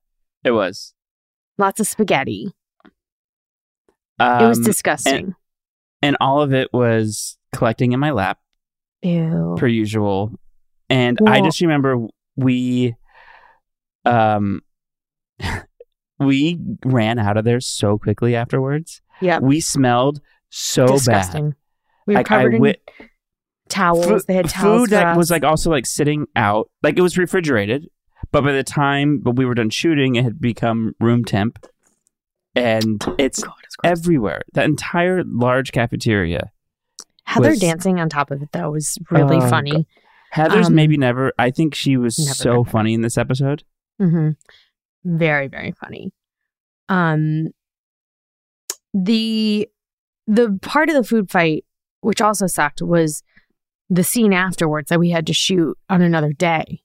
[0.42, 0.94] it was.
[1.56, 2.50] Lots of spaghetti.
[4.18, 5.34] Um, it was disgusting.
[6.02, 8.38] and all of it was collecting in my lap
[9.02, 9.56] Ew.
[9.58, 10.32] per usual.
[10.90, 12.06] And I just remember
[12.36, 12.94] we,
[14.04, 14.62] um,
[16.18, 19.00] we ran out of there so quickly afterwards.
[19.20, 19.38] Yeah.
[19.38, 20.92] We smelled so bad.
[20.94, 21.54] disgusting.
[22.06, 22.76] We were Like, I covered in wi-
[23.68, 24.24] towels.
[24.24, 24.80] They had towels.
[24.82, 27.88] food that was like also like sitting out, like it was refrigerated,
[28.32, 31.64] but by the time but we were done shooting, it had become room temp,
[32.54, 34.42] and it's God, it's everywhere.
[34.54, 36.50] That entire large cafeteria.
[37.28, 39.86] Heather was- dancing on top of it though was really Oh, funny.
[40.30, 41.32] Heather's Um, maybe never.
[41.38, 43.64] I think she was so been funny in this episode.
[43.98, 44.30] hmm
[45.04, 46.12] Very, very funny.
[46.88, 47.48] Um,
[48.94, 49.68] the
[50.26, 51.64] the part of the food fight,
[52.00, 53.22] which also sucked, was
[53.88, 56.82] the scene afterwards that we had to shoot on another day.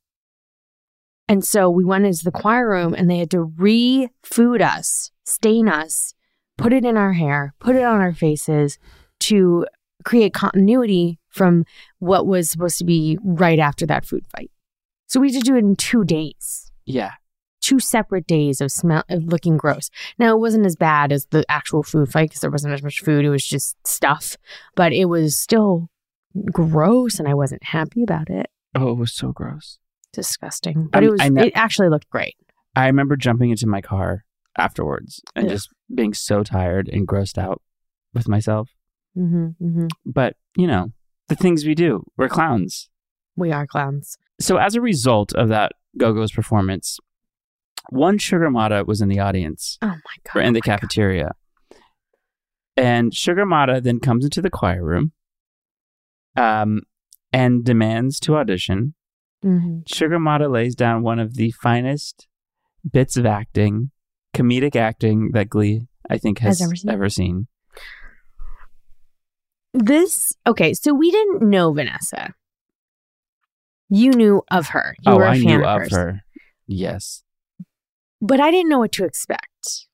[1.28, 5.68] And so we went into the choir room and they had to re-food us, stain
[5.68, 6.14] us,
[6.58, 8.78] put it in our hair, put it on our faces
[9.22, 9.66] to
[10.04, 11.66] create continuity from
[12.00, 14.52] what was supposed to be right after that food fight.
[15.08, 17.12] So we had to do it in two days Yeah,
[17.62, 19.90] two separate days of smell of looking gross.
[20.20, 23.02] Now it wasn't as bad as the actual food fight because there wasn't as much
[23.02, 23.24] food.
[23.26, 24.38] It was just stuff,
[24.76, 25.90] but it was still
[26.52, 28.48] gross, and I wasn't happy about it.
[28.76, 29.78] oh, it was so gross.
[30.14, 31.30] Disgusting, but Um, it was.
[31.32, 32.36] Know- it actually looked great.
[32.76, 34.26] I remember jumping into my car
[34.58, 35.52] afterwards and Ugh.
[35.52, 37.62] just being so tired and grossed out
[38.14, 38.70] with myself.
[39.16, 40.92] Hmm hmm But you know,
[41.30, 42.90] the things we do, we're clowns.
[43.36, 44.18] We are clowns.
[44.40, 47.00] So as a result of that Go-Go's performance,
[47.90, 49.96] one Sugar Motta was in the audience Oh my
[50.26, 50.36] god!
[50.40, 50.80] or in the oh my God.
[50.82, 51.32] cafeteria.
[52.76, 55.12] And Sugar Motta then comes into the choir room
[56.36, 56.82] um,
[57.32, 58.96] and demands to audition.
[59.46, 59.84] Mhm.
[59.88, 62.28] Sugar Motta lays down one of the finest
[62.92, 63.92] bits of acting,
[64.36, 66.90] comedic acting that Glee, I think, has, Has ever seen.
[66.92, 67.48] ever seen.
[69.74, 70.74] This okay.
[70.74, 72.34] So we didn't know Vanessa.
[73.90, 74.96] You knew of her.
[75.06, 75.92] You oh, were a I fan knew of hers.
[75.96, 76.22] her.
[76.68, 77.24] Yes.
[78.22, 79.88] but I didn't know what to expect.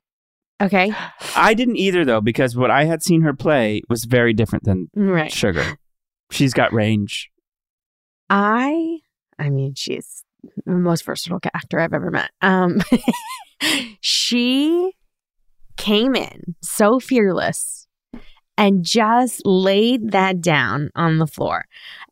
[0.62, 0.94] Okay,
[1.38, 4.89] I didn't either, though, because what I had seen her play was very different than
[4.94, 5.32] right.
[5.32, 5.78] Sugar.
[6.32, 7.30] She's got range.
[8.30, 9.00] I,
[9.39, 10.26] I mean, she's
[10.65, 12.32] the most versatile actor I've ever met.
[12.42, 12.82] Um,
[14.02, 14.92] she
[15.78, 17.79] came in so fearless
[18.60, 21.65] and just laid that down on the floor.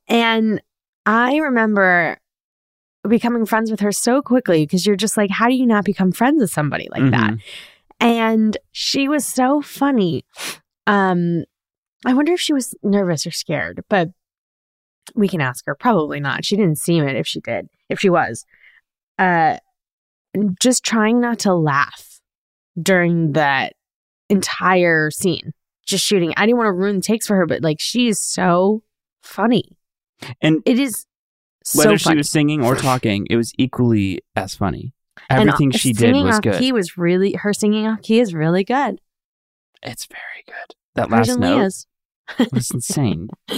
[0.08, 0.62] And
[1.06, 2.18] I remember
[3.08, 6.12] becoming friends with her so quickly because you're just like, how do you not become
[6.12, 7.34] friends with somebody like that?
[7.34, 7.42] Mhm.
[8.00, 10.24] and she was so funny.
[10.86, 11.44] Um,
[12.06, 14.10] I wonder if she was nervous or scared, but
[15.16, 15.74] we can ask her.
[15.76, 16.46] Probably not.
[16.46, 17.16] She didn't seem it.
[17.16, 18.46] If she did, if she was,
[19.18, 19.58] uh,
[20.62, 22.20] just trying not to laugh
[22.80, 23.74] during that
[24.30, 25.54] entire scene,
[25.88, 26.34] just shooting.
[26.38, 28.84] I didn't want to ruin takes for her, but like she is so
[29.22, 29.78] funny.
[30.42, 31.06] And It is
[31.64, 34.94] so whether she was singing or talking, it was equally as funny.
[35.30, 36.60] And, uh, Everything she did was good.
[36.60, 39.02] Key was really her singing off key is really good.
[39.84, 40.76] It's very good.
[40.96, 41.88] That last and note Leah's.
[42.52, 43.30] was insane.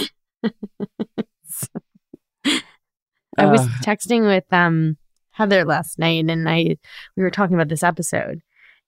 [3.36, 4.96] I was Uh, texting with um
[5.32, 6.76] Heather last night and I
[7.16, 8.40] we were talking about this episode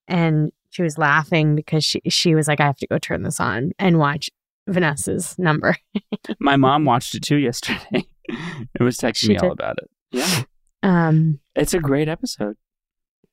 [0.08, 3.38] and she was laughing because she she was like I have to go turn this
[3.38, 4.30] on and watch
[4.66, 5.76] Vanessa's number.
[6.40, 8.04] my mom watched it too yesterday.
[8.28, 9.90] it was texting She me all about it.
[10.10, 10.42] Yeah.
[10.82, 12.56] Um It's a great episode.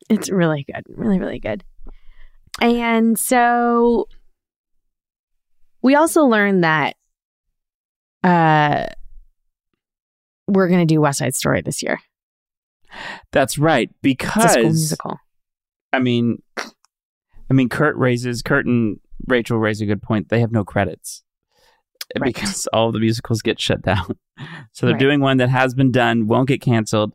[0.09, 0.83] it's really good.
[0.89, 1.63] Really really good.
[2.61, 4.09] And so
[5.81, 6.97] we also learned that
[8.21, 8.87] uh
[10.47, 11.99] we're going to do West Side Story this year.
[13.31, 13.89] That's right.
[14.03, 15.17] It's a school Because musical.
[15.93, 16.41] I mean
[17.49, 20.29] I mean Kurt raises Kurt and Rachel raise a good point.
[20.29, 21.23] They have no credits.
[22.17, 22.33] Right.
[22.33, 24.17] Because all the musicals get shut down.
[24.71, 24.99] So they're Right.
[25.01, 27.13] doing one that has been done, won't get canceled,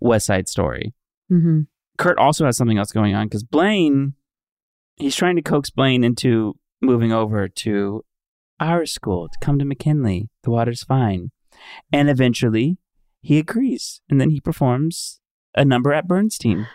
[0.00, 0.94] West Side Story.
[1.28, 1.66] Mhm.
[1.98, 4.14] Kurt also has something else going on because Blaine,
[4.94, 8.04] he's trying to coax Blaine into moving over to
[8.60, 10.28] our school to come to McKinley.
[10.44, 11.32] The water's fine.
[11.92, 12.78] And eventually
[13.20, 14.00] he agrees.
[14.08, 15.18] And then he performs
[15.56, 16.68] a number at Bernstein,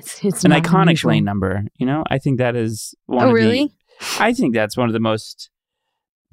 [0.00, 1.08] It's, it's an iconic unusual.
[1.10, 1.64] Blaine number.
[1.78, 3.66] You know, I think that is one Oh, of really?
[3.66, 5.50] the, I think that's one of the most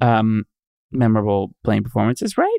[0.00, 0.44] um,
[0.90, 2.58] memorable Blaine performances, right?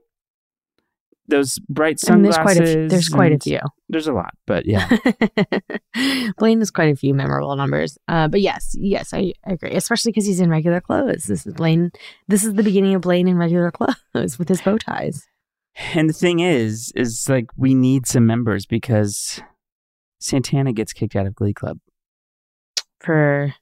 [1.28, 2.58] those bright I mean, there's sunglasses.
[2.58, 3.60] quite a few, there's quite a few.
[3.88, 4.90] There's a lot, but yeah.
[6.40, 8.00] Blaine has quite a few memorable numbers.
[8.08, 9.72] Uh, but yes, yes, I, I agree.
[9.76, 11.26] Especially because he's in regular clothes.
[11.26, 11.92] This is Blaine.
[12.28, 13.72] This is the beginning of Blaine in regular
[14.14, 15.28] clothes with his bow ties.
[15.94, 19.40] and the thing is, is like we need some members because
[20.20, 21.80] Santana gets kicked out of Glee Club.
[23.00, 23.54] for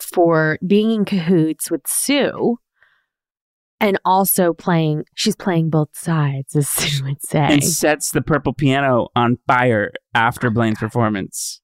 [0.00, 2.58] for being in cahoots with Sue
[3.80, 7.38] and also playing she's playing both sides as Sue would say.
[7.40, 11.60] and sets the purple piano on fire after oh Blaine's performance.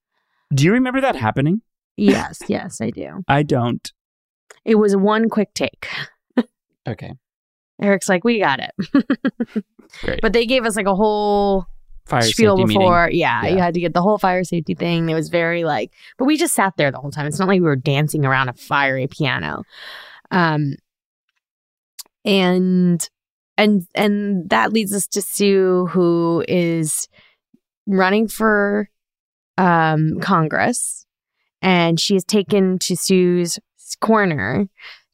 [0.54, 1.62] Do you remember that happening?
[1.96, 3.22] yes, yes, I do.
[3.28, 3.92] I don't.
[4.64, 5.88] It was one quick take.
[6.86, 7.12] Okay.
[7.82, 9.64] Eric's like, we got it.
[10.22, 11.64] But they gave us like a whole
[12.08, 12.80] Fire spiel safety meeting.
[12.80, 13.10] before.
[13.12, 15.10] Yeah, you had to get the whole fire safety thing.
[15.10, 17.26] It was very like, but we just sat there the whole time.
[17.26, 19.64] It's not like we were dancing around a fiery piano.
[20.30, 20.76] Um,
[22.24, 23.08] and
[23.58, 27.08] and and that leads us to Sue, who is
[27.86, 28.88] running for
[29.58, 31.04] um Congress,
[31.60, 33.58] and she is taken to Sue's
[34.00, 34.68] corner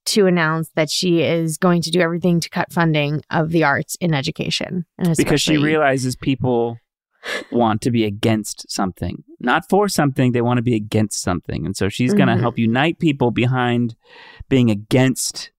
[0.07, 3.97] to announce that she is going to do everything to cut funding of the arts
[4.01, 6.77] in education, and because she realizes people
[7.51, 10.33] want to be against something, not for something.
[10.33, 13.97] They want to be against something, and so she's going to help unite people behind
[14.49, 15.51] being against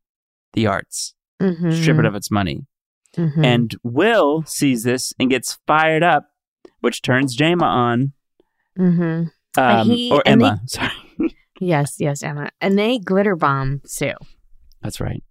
[0.53, 1.73] the arts, Mhm.
[1.81, 2.65] strip it of its money.
[3.17, 3.45] Mhm.
[3.45, 6.27] And Will sees this and gets fired up,
[6.81, 8.13] which turns Jayma on,
[8.77, 9.31] Mhm.
[9.57, 10.61] um, he- or and they- Emma.
[10.67, 10.91] Sorry,
[11.61, 12.49] Yes, yes, Emma.
[12.59, 14.13] And they glitter bomb Sue,
[14.81, 15.23] that's right.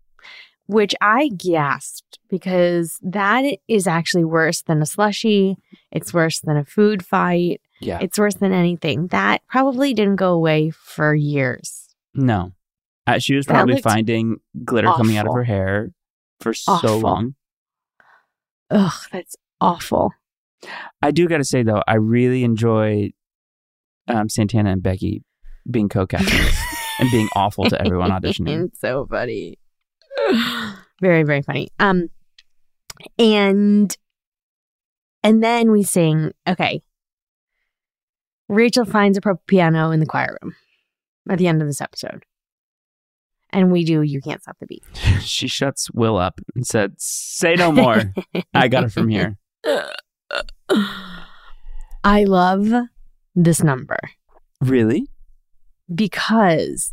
[0.67, 5.57] Which I gasped because that is actually worse than a slushy.
[5.93, 7.61] It's worse than a food fight.
[7.81, 9.09] Yeah, It's worse than anything.
[9.09, 11.95] That probably didn't go away for years.
[12.15, 12.53] no,
[13.07, 15.91] uh, she was probably finding glitter coming out of her hair
[16.41, 17.35] for so long.
[18.71, 20.13] Ugh, that's awful.
[21.03, 23.11] I do got to say though, I really enjoy
[24.09, 25.23] um, Santana and Becky
[25.71, 26.57] being co-captains
[26.99, 28.71] and being awful to everyone auditioning.
[28.79, 29.59] so funny.
[31.01, 31.69] very, very funny.
[31.79, 32.09] Um
[33.19, 33.97] and
[35.23, 36.83] and then we sing, okay.
[38.49, 40.55] Rachel finds a proper piano in the choir room
[41.31, 42.25] at the end of this episode.
[43.51, 44.83] And we do You Can't Stop the Beat.
[45.23, 48.13] she shuts Will up and said, "Say no more.
[48.55, 49.39] I got it from here."
[52.05, 52.69] I love
[53.35, 53.99] this number
[54.61, 55.07] Really?
[55.95, 56.93] because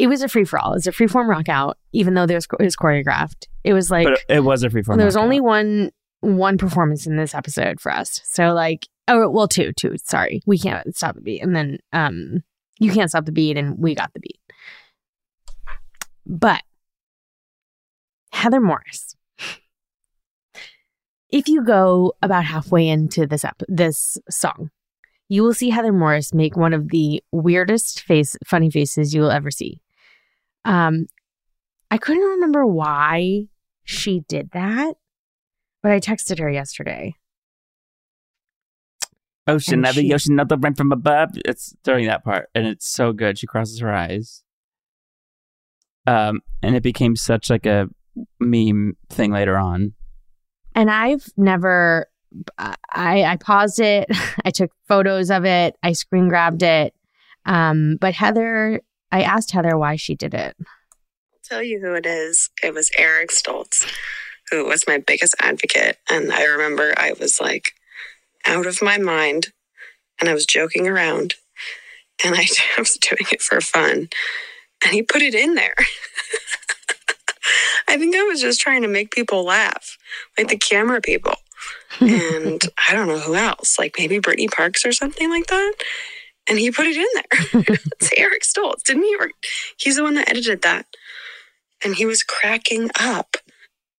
[0.00, 0.72] it was a free for all.
[0.72, 3.48] It's a freeform rock out, even though there's it was choreographed.
[3.64, 4.96] It was like but it was a freeform.
[4.96, 5.90] there was only one
[6.20, 8.18] one performance in this episode for us.
[8.24, 10.40] So like oh well two, two, sorry.
[10.46, 11.42] We can't stop the beat.
[11.42, 12.42] And then um
[12.78, 14.40] you can't stop the beat and we got the beat.
[16.26, 16.62] But
[18.32, 19.14] Heather Morris.
[21.32, 24.70] If you go about halfway into this ep- this song,
[25.28, 29.30] you will see Heather Morris make one of the weirdest face funny faces you will
[29.30, 29.80] ever see.
[30.64, 31.06] Um
[31.90, 33.46] I couldn't remember why
[33.84, 34.94] she did that,
[35.82, 37.16] but I texted her yesterday.
[39.46, 41.30] Ocean, and never she- ocean, not the rain from above.
[41.44, 43.38] It's during that part, and it's so good.
[43.38, 44.44] She crosses her eyes,
[46.06, 47.88] um, and it became such like a
[48.38, 49.94] meme thing later on.
[50.74, 52.06] And I've never
[52.58, 54.06] I I paused it,
[54.44, 56.94] I took photos of it, I screen grabbed it.
[57.46, 58.82] Um, but Heather
[59.12, 60.56] I asked Heather why she did it.
[60.60, 62.50] I'll tell you who it is.
[62.62, 63.86] It was Eric Stoltz,
[64.50, 65.98] who was my biggest advocate.
[66.08, 67.72] And I remember I was like
[68.46, 69.48] out of my mind
[70.20, 71.34] and I was joking around
[72.24, 72.46] and I
[72.78, 74.08] was doing it for fun.
[74.82, 75.74] And he put it in there.
[77.88, 79.98] I think I was just trying to make people laugh,
[80.38, 81.34] like the camera people.
[82.00, 85.74] And I don't know who else, like maybe Brittany Parks or something like that.
[86.50, 87.62] And he put it in there.
[88.00, 89.16] it's Eric Stoltz, didn't he?
[89.78, 90.86] He's the one that edited that
[91.82, 93.36] and he was cracking up.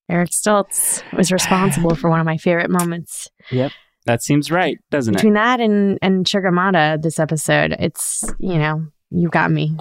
[0.10, 3.30] Eric Stoltz was responsible for one of my favorite moments.
[3.50, 3.72] Yep.
[4.06, 5.18] That seems right, doesn't it?
[5.18, 9.78] Between that and and Sugar Motta this episode, it's you know, you got me.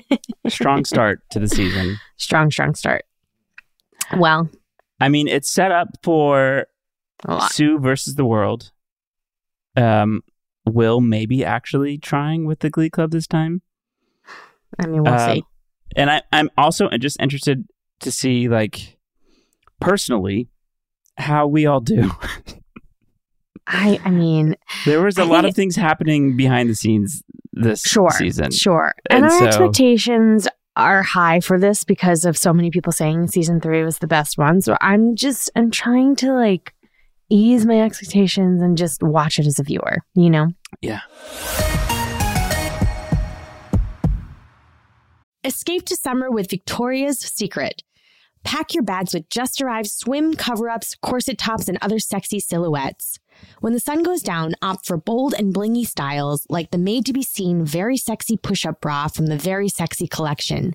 [0.48, 1.98] Strong start to the season.
[2.16, 3.04] strong, strong start.
[4.16, 4.50] Well,
[4.98, 6.66] I mean, it's set up for.
[7.50, 8.72] Sue versus the world.
[9.76, 10.22] Um,
[10.66, 13.62] Will maybe actually trying with the Glee Club this time.
[14.78, 15.44] I mean, we'll Um, see.
[15.96, 17.64] and I, I'm also just interested
[18.00, 18.98] to see, like,
[19.80, 20.48] personally,
[21.16, 22.10] how we all do.
[23.66, 27.82] I I mean, there was a I lot of things happening behind the scenes this
[27.82, 28.50] sure, season.
[28.50, 28.94] sure.
[29.08, 33.28] And, And our so- expectations are high for this because of so many people saying
[33.28, 34.60] season three was the best one.
[34.60, 36.74] So I'm just I'm trying to like
[37.30, 40.48] ease my expectations and just watch it as a viewer, you know?
[40.80, 41.00] Yeah.
[45.42, 47.82] Escape to summer with Victoria's Secret.
[48.44, 53.18] Pack your bags with just arrived swim cover ups, corset tops, and other sexy silhouettes.
[53.60, 57.12] When the sun goes down, opt for bold and blingy styles like the made to
[57.12, 60.74] be seen very sexy push up bra from the Very Sexy collection.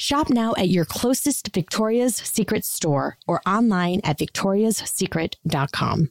[0.00, 6.10] Shop now at your closest Victoria's Secret store or online at victoriassecret.com.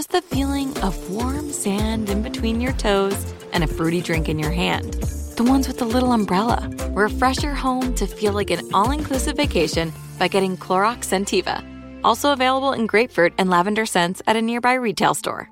[0.00, 4.38] just the feeling of warm sand in between your toes and a fruity drink in
[4.38, 4.94] your hand.
[5.36, 6.70] The ones with the little umbrella.
[6.92, 11.62] Refresh your home to feel like an all inclusive vacation by getting Clorox Scentiva.
[12.02, 15.50] Also available in grapefruit and lavender scents at a nearby retail store.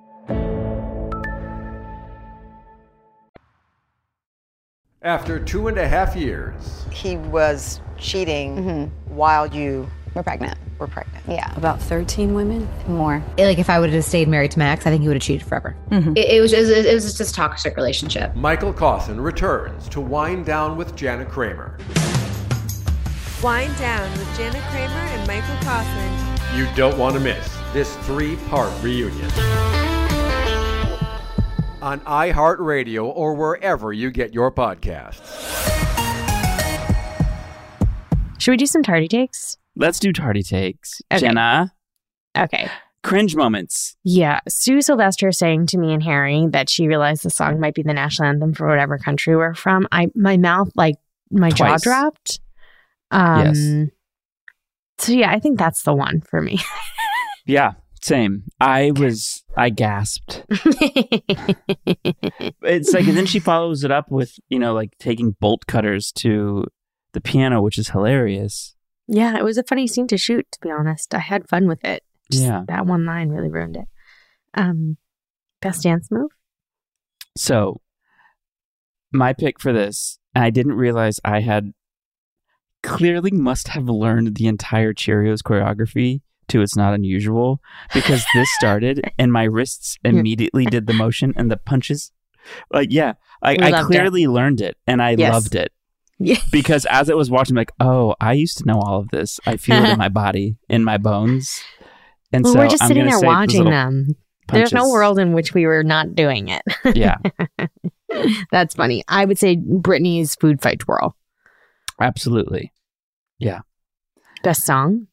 [5.03, 9.15] After two and a half years, he was cheating mm-hmm.
[9.15, 10.59] while you We're pregnant.
[10.81, 11.25] were pregnant.
[11.29, 11.55] Yeah.
[11.57, 12.69] About 13 women?
[12.89, 13.23] More.
[13.39, 15.47] Like, if I would have stayed married to Max, I think he would have cheated
[15.47, 15.77] forever.
[15.93, 16.17] Mm-hmm.
[16.17, 18.35] It, it was just, it was just a toxic relationship.
[18.35, 21.79] Michael Caussin returns to wind down with Jana Kramer.
[23.45, 26.59] Wind Down with Jana Kramer and Michael Kaufman.
[26.59, 29.31] You don't want to miss this three part reunion.
[31.81, 35.45] On iHeartRadio or wherever you get your podcasts.
[38.39, 39.59] Should we do some tardy takes?
[39.79, 41.01] Let's do tardy takes.
[41.11, 41.21] Okay.
[41.21, 41.73] Jenna,
[42.37, 42.69] Okay.
[43.03, 43.97] cringe moments.
[44.05, 44.41] Yeah.
[44.49, 47.95] Sue Sylvester saying to me and Harry that she realized the song might be the
[47.95, 49.87] national anthem for whatever country we're from.
[49.93, 50.97] I my mouth like
[51.31, 52.41] my jaw dropped.
[53.11, 53.89] Um Yes.
[54.99, 56.59] so yeah, I think that's the one for me.
[57.47, 57.73] Yeah,
[58.03, 58.43] same.
[58.61, 60.45] I was, I gasped.
[62.63, 66.13] It's like, and then she follows it up with, you know, like taking bolt cutters
[66.17, 66.67] to
[67.15, 68.75] the piano, which is hilarious.
[69.09, 71.15] Yeah, it was a funny scene to shoot, to be honest.
[71.15, 72.03] I had fun with it.
[72.31, 72.63] Just Yeah.
[72.69, 73.87] That one line really ruined it.
[74.55, 74.97] Um
[75.61, 76.31] best dance move?
[77.37, 77.81] So,
[79.13, 81.73] my pick for this, and I didn't realize I had
[82.83, 87.61] clearly must have learned the entire Cheerios choreography to It's Not Unusual
[87.93, 92.13] because this started and my wrists immediately did the motion and the punches.
[92.73, 95.33] Like, yeah, I, I clearly learned it and I Yes.
[95.33, 95.73] loved it
[96.21, 96.39] Yeah.
[96.51, 99.39] because as I was watching, like, oh, I used to know all of this.
[99.47, 101.63] I feel it in my body, in my bones.
[102.33, 104.09] And well, so we're just I'm sitting there watching them.
[104.49, 106.63] There's no world in which we were not doing it.
[106.95, 107.17] Yeah,
[108.51, 109.05] That's funny.
[109.09, 111.15] I would say Brittany's Food Fight Twirl.
[112.01, 112.73] absolutely.
[113.39, 113.61] Yeah.
[114.43, 115.09] Best song?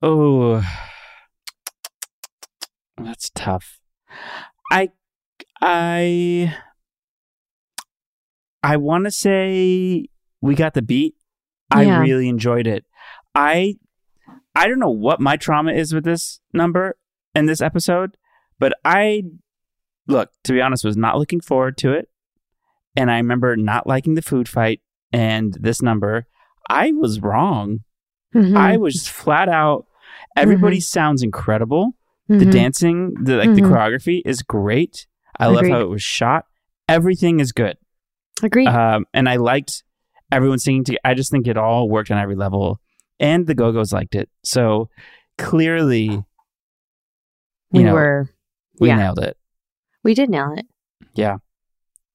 [0.00, 0.62] Oh,
[2.96, 3.78] that's tough.
[4.70, 4.90] I,
[5.60, 6.56] I,
[8.62, 10.06] I want to say
[10.40, 11.14] we got the beat.
[11.70, 12.84] I really enjoyed it.
[13.34, 13.76] I
[14.54, 16.96] I don't know what my trauma is with this number
[17.34, 18.16] in this episode,
[18.58, 19.24] but I
[20.06, 22.08] look, to be honest, was not looking forward to it.
[22.96, 24.80] And I remember not liking the food fight
[25.12, 26.26] and this number.
[26.68, 27.80] I was wrong.
[28.34, 28.56] Mhm.
[28.56, 29.86] I was flat out
[30.36, 31.94] everybody sounds incredible.
[32.28, 32.50] The Mhm.
[32.52, 33.70] dancing, the like the Mhm.
[33.70, 35.06] choreography is great.
[35.38, 36.46] I love how it was shot.
[36.88, 37.76] Everything is good.
[38.42, 38.66] Agreed.
[38.68, 39.82] Um, and I liked
[40.32, 41.00] everyone singing together.
[41.04, 42.80] I just think it all worked on every level,
[43.20, 44.28] and the Go Go's liked it.
[44.44, 44.88] So
[45.38, 46.24] clearly, you
[47.72, 48.30] we know, were.
[48.80, 48.96] we yeah.
[48.96, 49.36] nailed it.
[50.04, 50.66] We did nail it.
[51.14, 51.36] Yeah,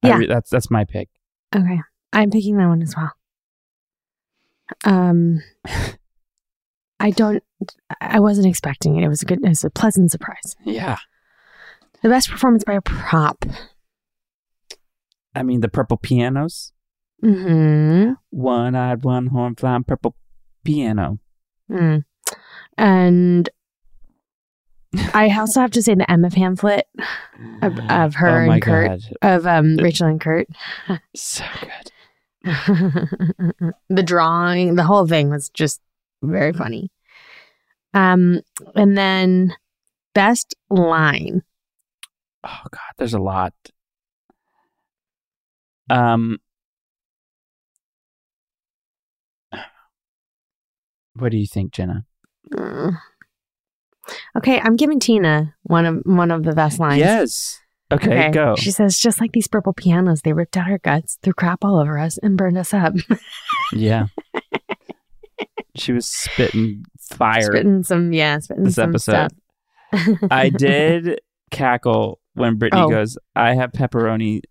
[0.03, 0.17] Yeah.
[0.17, 1.09] Re- that's that's my pick.
[1.55, 1.79] Okay.
[2.11, 3.11] I'm picking that one as well.
[4.85, 5.41] Um
[6.99, 7.43] I don't
[7.99, 9.03] I wasn't expecting it.
[9.03, 10.55] It was a good it was a pleasant surprise.
[10.63, 10.97] Yeah,
[12.01, 13.45] The best performance by a prop.
[15.35, 16.71] I mean the purple pianos,
[17.23, 18.13] Mm-hmm.
[18.31, 20.15] one eyed, one horn, flying purple
[20.63, 21.19] piano.
[21.71, 22.03] Mm.
[22.77, 23.49] And
[25.13, 26.85] I also have to say the Emma pamphlet
[27.61, 30.47] of, of her oh and Kurt god, of um Rachel and Kurt.
[31.15, 31.91] so good.
[33.89, 35.79] the drawing, the whole thing was just
[36.21, 36.91] very funny.
[37.93, 38.41] Um,
[38.75, 39.53] and then
[40.13, 41.43] best line.
[42.43, 43.53] Oh god, there's a lot.
[45.89, 46.39] Um,
[51.15, 52.05] what do you think, Jenna?
[52.53, 52.97] Mm.
[54.37, 56.99] Okay, I'm giving Tina one of one of the best lines.
[56.99, 57.59] Yes.
[57.91, 58.55] Okay, go.
[58.57, 61.79] She says, just like these purple pianos, they ripped out our guts, threw crap all
[61.79, 62.93] over us, and burned us up.
[63.73, 64.07] Yeah.
[65.75, 69.29] she was spitting fire spitting some, yeah, spitting this some episode.
[69.91, 70.17] stuff.
[70.31, 72.89] I did cackle when Brittany Oh.
[72.89, 74.41] goes, I have pepperoni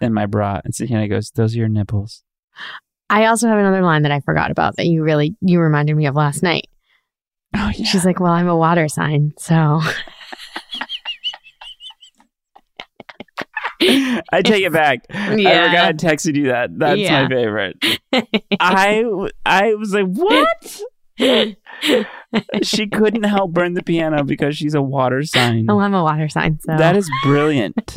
[0.00, 0.60] in my bra.
[0.64, 2.22] And Santana goes, Those are your nipples.
[3.10, 6.06] I also have another line that I forgot about that you really you reminded me
[6.06, 6.68] of last night.
[7.56, 7.84] Oh, yeah.
[7.86, 9.80] She's like, "Well, I'm a water sign, so
[13.80, 15.00] I take it back.
[15.10, 15.62] Yeah.
[15.62, 16.76] I forgot I texted you that.
[16.76, 17.22] That's Yeah.
[17.22, 17.76] my favorite.
[18.60, 19.04] I
[19.46, 20.82] I was like, What?
[22.62, 25.66] she couldn't help burn the piano because she's a water sign.
[25.68, 27.96] oh, I'm a water sign, so That is brilliant.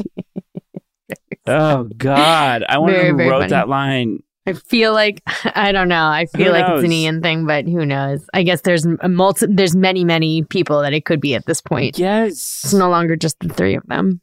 [1.48, 3.50] oh God, I wonder Very, who wrote funny.
[3.50, 4.20] that line.
[4.52, 5.22] I feel like
[5.56, 6.06] I don't know.
[6.08, 6.92] I feel like it's an?
[6.92, 8.28] Ian thing, but who knows?
[8.34, 11.62] I guess there's a multi- There's many, many people that it could be at this
[11.62, 11.98] point.
[11.98, 14.22] Yes, It's no longer just the three of them.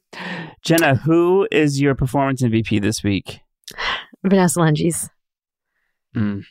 [0.63, 3.41] Jenna, who is your performance MVP this week?
[4.23, 5.09] Vanessa Lengies.
[6.15, 6.43] Mm.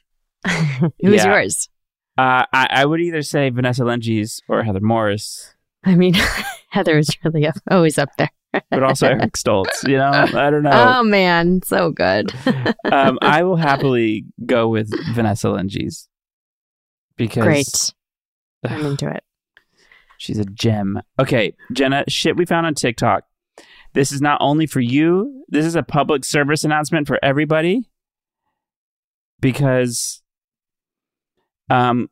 [0.46, 0.92] Who's
[1.24, 1.26] Yeah.
[1.26, 1.68] yours?
[2.16, 5.54] Uh, I, I would either say Vanessa Lengies or Heather Morris,
[5.84, 6.14] I mean,
[6.70, 8.30] Heather is really up, always up there.
[8.52, 9.86] But also Eric Stoltz.
[9.86, 10.70] You know, I don't know.
[10.98, 12.32] Oh man, so good.
[12.90, 16.06] um, I will happily go with Vanessa Lengies
[17.16, 17.94] because Great.
[18.64, 19.22] I'm into it.
[20.18, 21.00] She's a gem.
[21.18, 23.24] Okay, Jenna, shit we found on TikTok.
[23.94, 27.88] This is not only for you, this is a public service announcement for everybody
[29.40, 30.22] because
[31.70, 32.08] um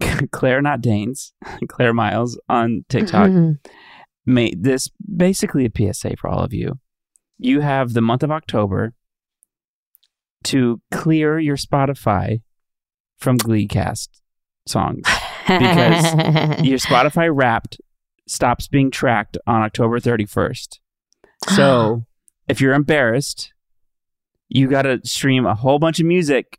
[0.32, 1.32] Claire not Danes,
[1.68, 3.58] Claire Miles on TikTok Mhm.
[4.30, 6.78] Made this basically a PSA for all of you.
[7.38, 8.94] You have the month of October
[10.44, 12.40] to clear your Spotify
[13.18, 14.08] from Gleecast
[14.66, 15.02] songs
[15.46, 16.14] because
[16.64, 17.80] your Spotify Wrapped
[18.26, 20.78] stops being tracked on October 31st.
[21.48, 22.04] So
[22.48, 23.54] if you're embarrassed,
[24.50, 26.58] you got to stream a whole bunch of music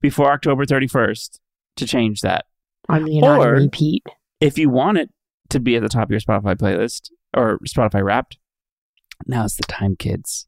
[0.00, 1.40] before October 31st
[1.76, 2.46] to change that.
[2.88, 4.02] I mean, on Or- repeat.
[4.40, 5.10] If you want it
[5.54, 8.38] to be at the top of your Spotify playlist or Spotify Wrapped,
[9.26, 10.46] now's the time, kids.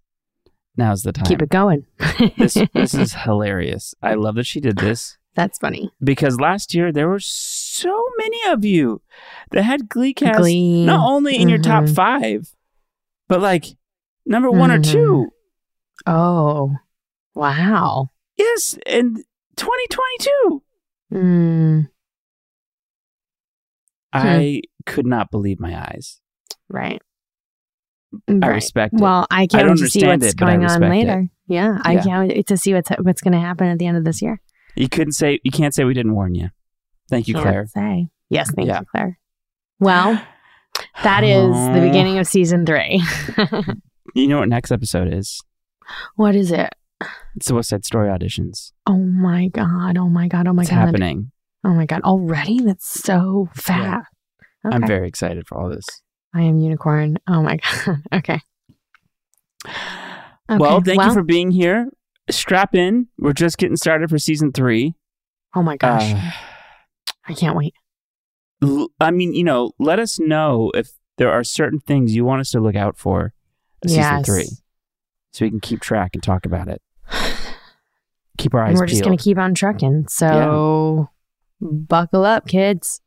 [0.76, 1.24] Now's the time.
[1.24, 1.86] Keep it going.
[2.36, 3.94] this this is hilarious.
[4.02, 5.90] I love that she did this That's funny.
[6.04, 9.00] because last year there were so many of you
[9.52, 10.84] that had Gleecast Glee.
[10.84, 11.94] not only in your top Mhm.
[11.94, 12.52] five,
[13.28, 13.64] but like
[14.26, 14.92] number one or Mhm.
[14.92, 15.28] two.
[16.06, 16.74] Oh,
[17.34, 18.10] wow.
[18.36, 19.24] Yes, in
[19.56, 20.62] 2022.
[21.12, 21.88] Mm,
[24.22, 24.26] Hmm.
[24.28, 26.20] I could not believe my eyes.
[26.68, 27.00] right.
[28.28, 28.54] I Right.
[28.54, 29.00] respect it.
[29.00, 30.88] Well, I I can't don't wait to see understand what's it, going on respect it.
[30.88, 31.28] later.
[31.48, 32.02] Yeah, I Yeah.
[32.02, 34.40] can't wait to see what's what's going to happen at the end of this year.
[34.76, 36.48] You couldn't say you can't say we didn't warn you.
[37.10, 37.66] Thank you, Can't Claire.
[37.66, 38.80] Say yes, thank Yeah.
[38.80, 39.18] you, Claire.
[39.80, 40.20] Well,
[41.02, 41.86] that is the Oh.
[41.86, 43.02] beginning of season three.
[44.14, 45.42] You know what next episode is?
[46.14, 46.70] what is it?
[47.34, 48.72] It's the West Side Story auditions.
[48.86, 49.98] Oh my god!
[49.98, 50.46] Oh my god!
[50.46, 50.76] Oh my it's god!
[50.86, 51.32] happening.
[51.64, 52.02] Oh my god!
[52.02, 52.60] Already?
[52.60, 54.06] That's so fast.
[54.64, 55.86] I'm very excited for all this.
[56.34, 57.18] I am unicorn.
[57.28, 58.02] Oh my god.
[58.12, 58.40] okay.
[60.48, 61.88] well, Okay, thank you for being here.
[62.30, 63.08] strap in.
[63.18, 64.94] We're just getting started for season three.
[65.54, 66.12] Oh my gosh.
[66.12, 66.30] Uh,
[67.28, 67.74] I can't wait.
[68.62, 72.40] l- I mean, you know, let us know if there are certain things you want
[72.40, 73.32] us to look out for
[73.86, 74.26] season Yes.
[74.26, 74.48] three,
[75.32, 76.82] so we can keep track and talk about it.
[78.38, 78.90] Keep our eyes And we're peeled.
[78.90, 80.08] just going to keep on trucking.
[80.08, 81.08] So
[81.60, 83.00] buckle up, kids.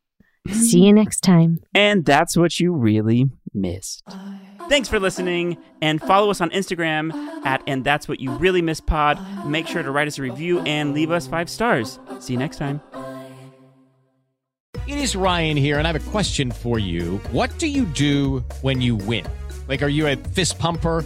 [0.50, 1.60] See you next time.
[1.74, 4.04] And that's what you really missed.
[4.68, 7.12] Thanks for listening and follow us on Instagram
[7.44, 9.20] at and that's what you really missed pod.
[9.48, 12.00] Make sure to write us a review and leave us five stars.
[12.20, 12.82] See you next time.
[14.88, 17.18] It is Ryan here, and I have a question for you.
[17.32, 19.26] What do you do when you win?
[19.68, 21.06] Like, are you a fist pumper?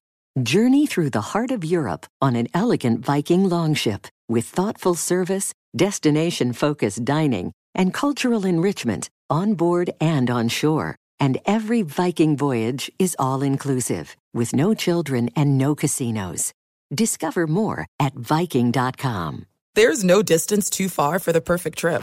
[0.39, 6.53] Journey through the heart of Europe on an elegant Viking longship with thoughtful service, destination
[6.53, 10.95] focused dining, and cultural enrichment on board and on shore.
[11.19, 16.53] And every Viking voyage is all inclusive, with no children and no casinos.
[16.95, 19.47] Discover more at Viking.com.
[19.75, 22.01] There's no distance too far for the perfect trip.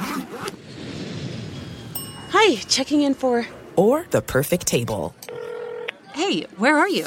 [2.33, 3.47] Hi, checking in for.
[3.76, 5.14] Or the perfect table.
[6.12, 7.07] Hey, where are you?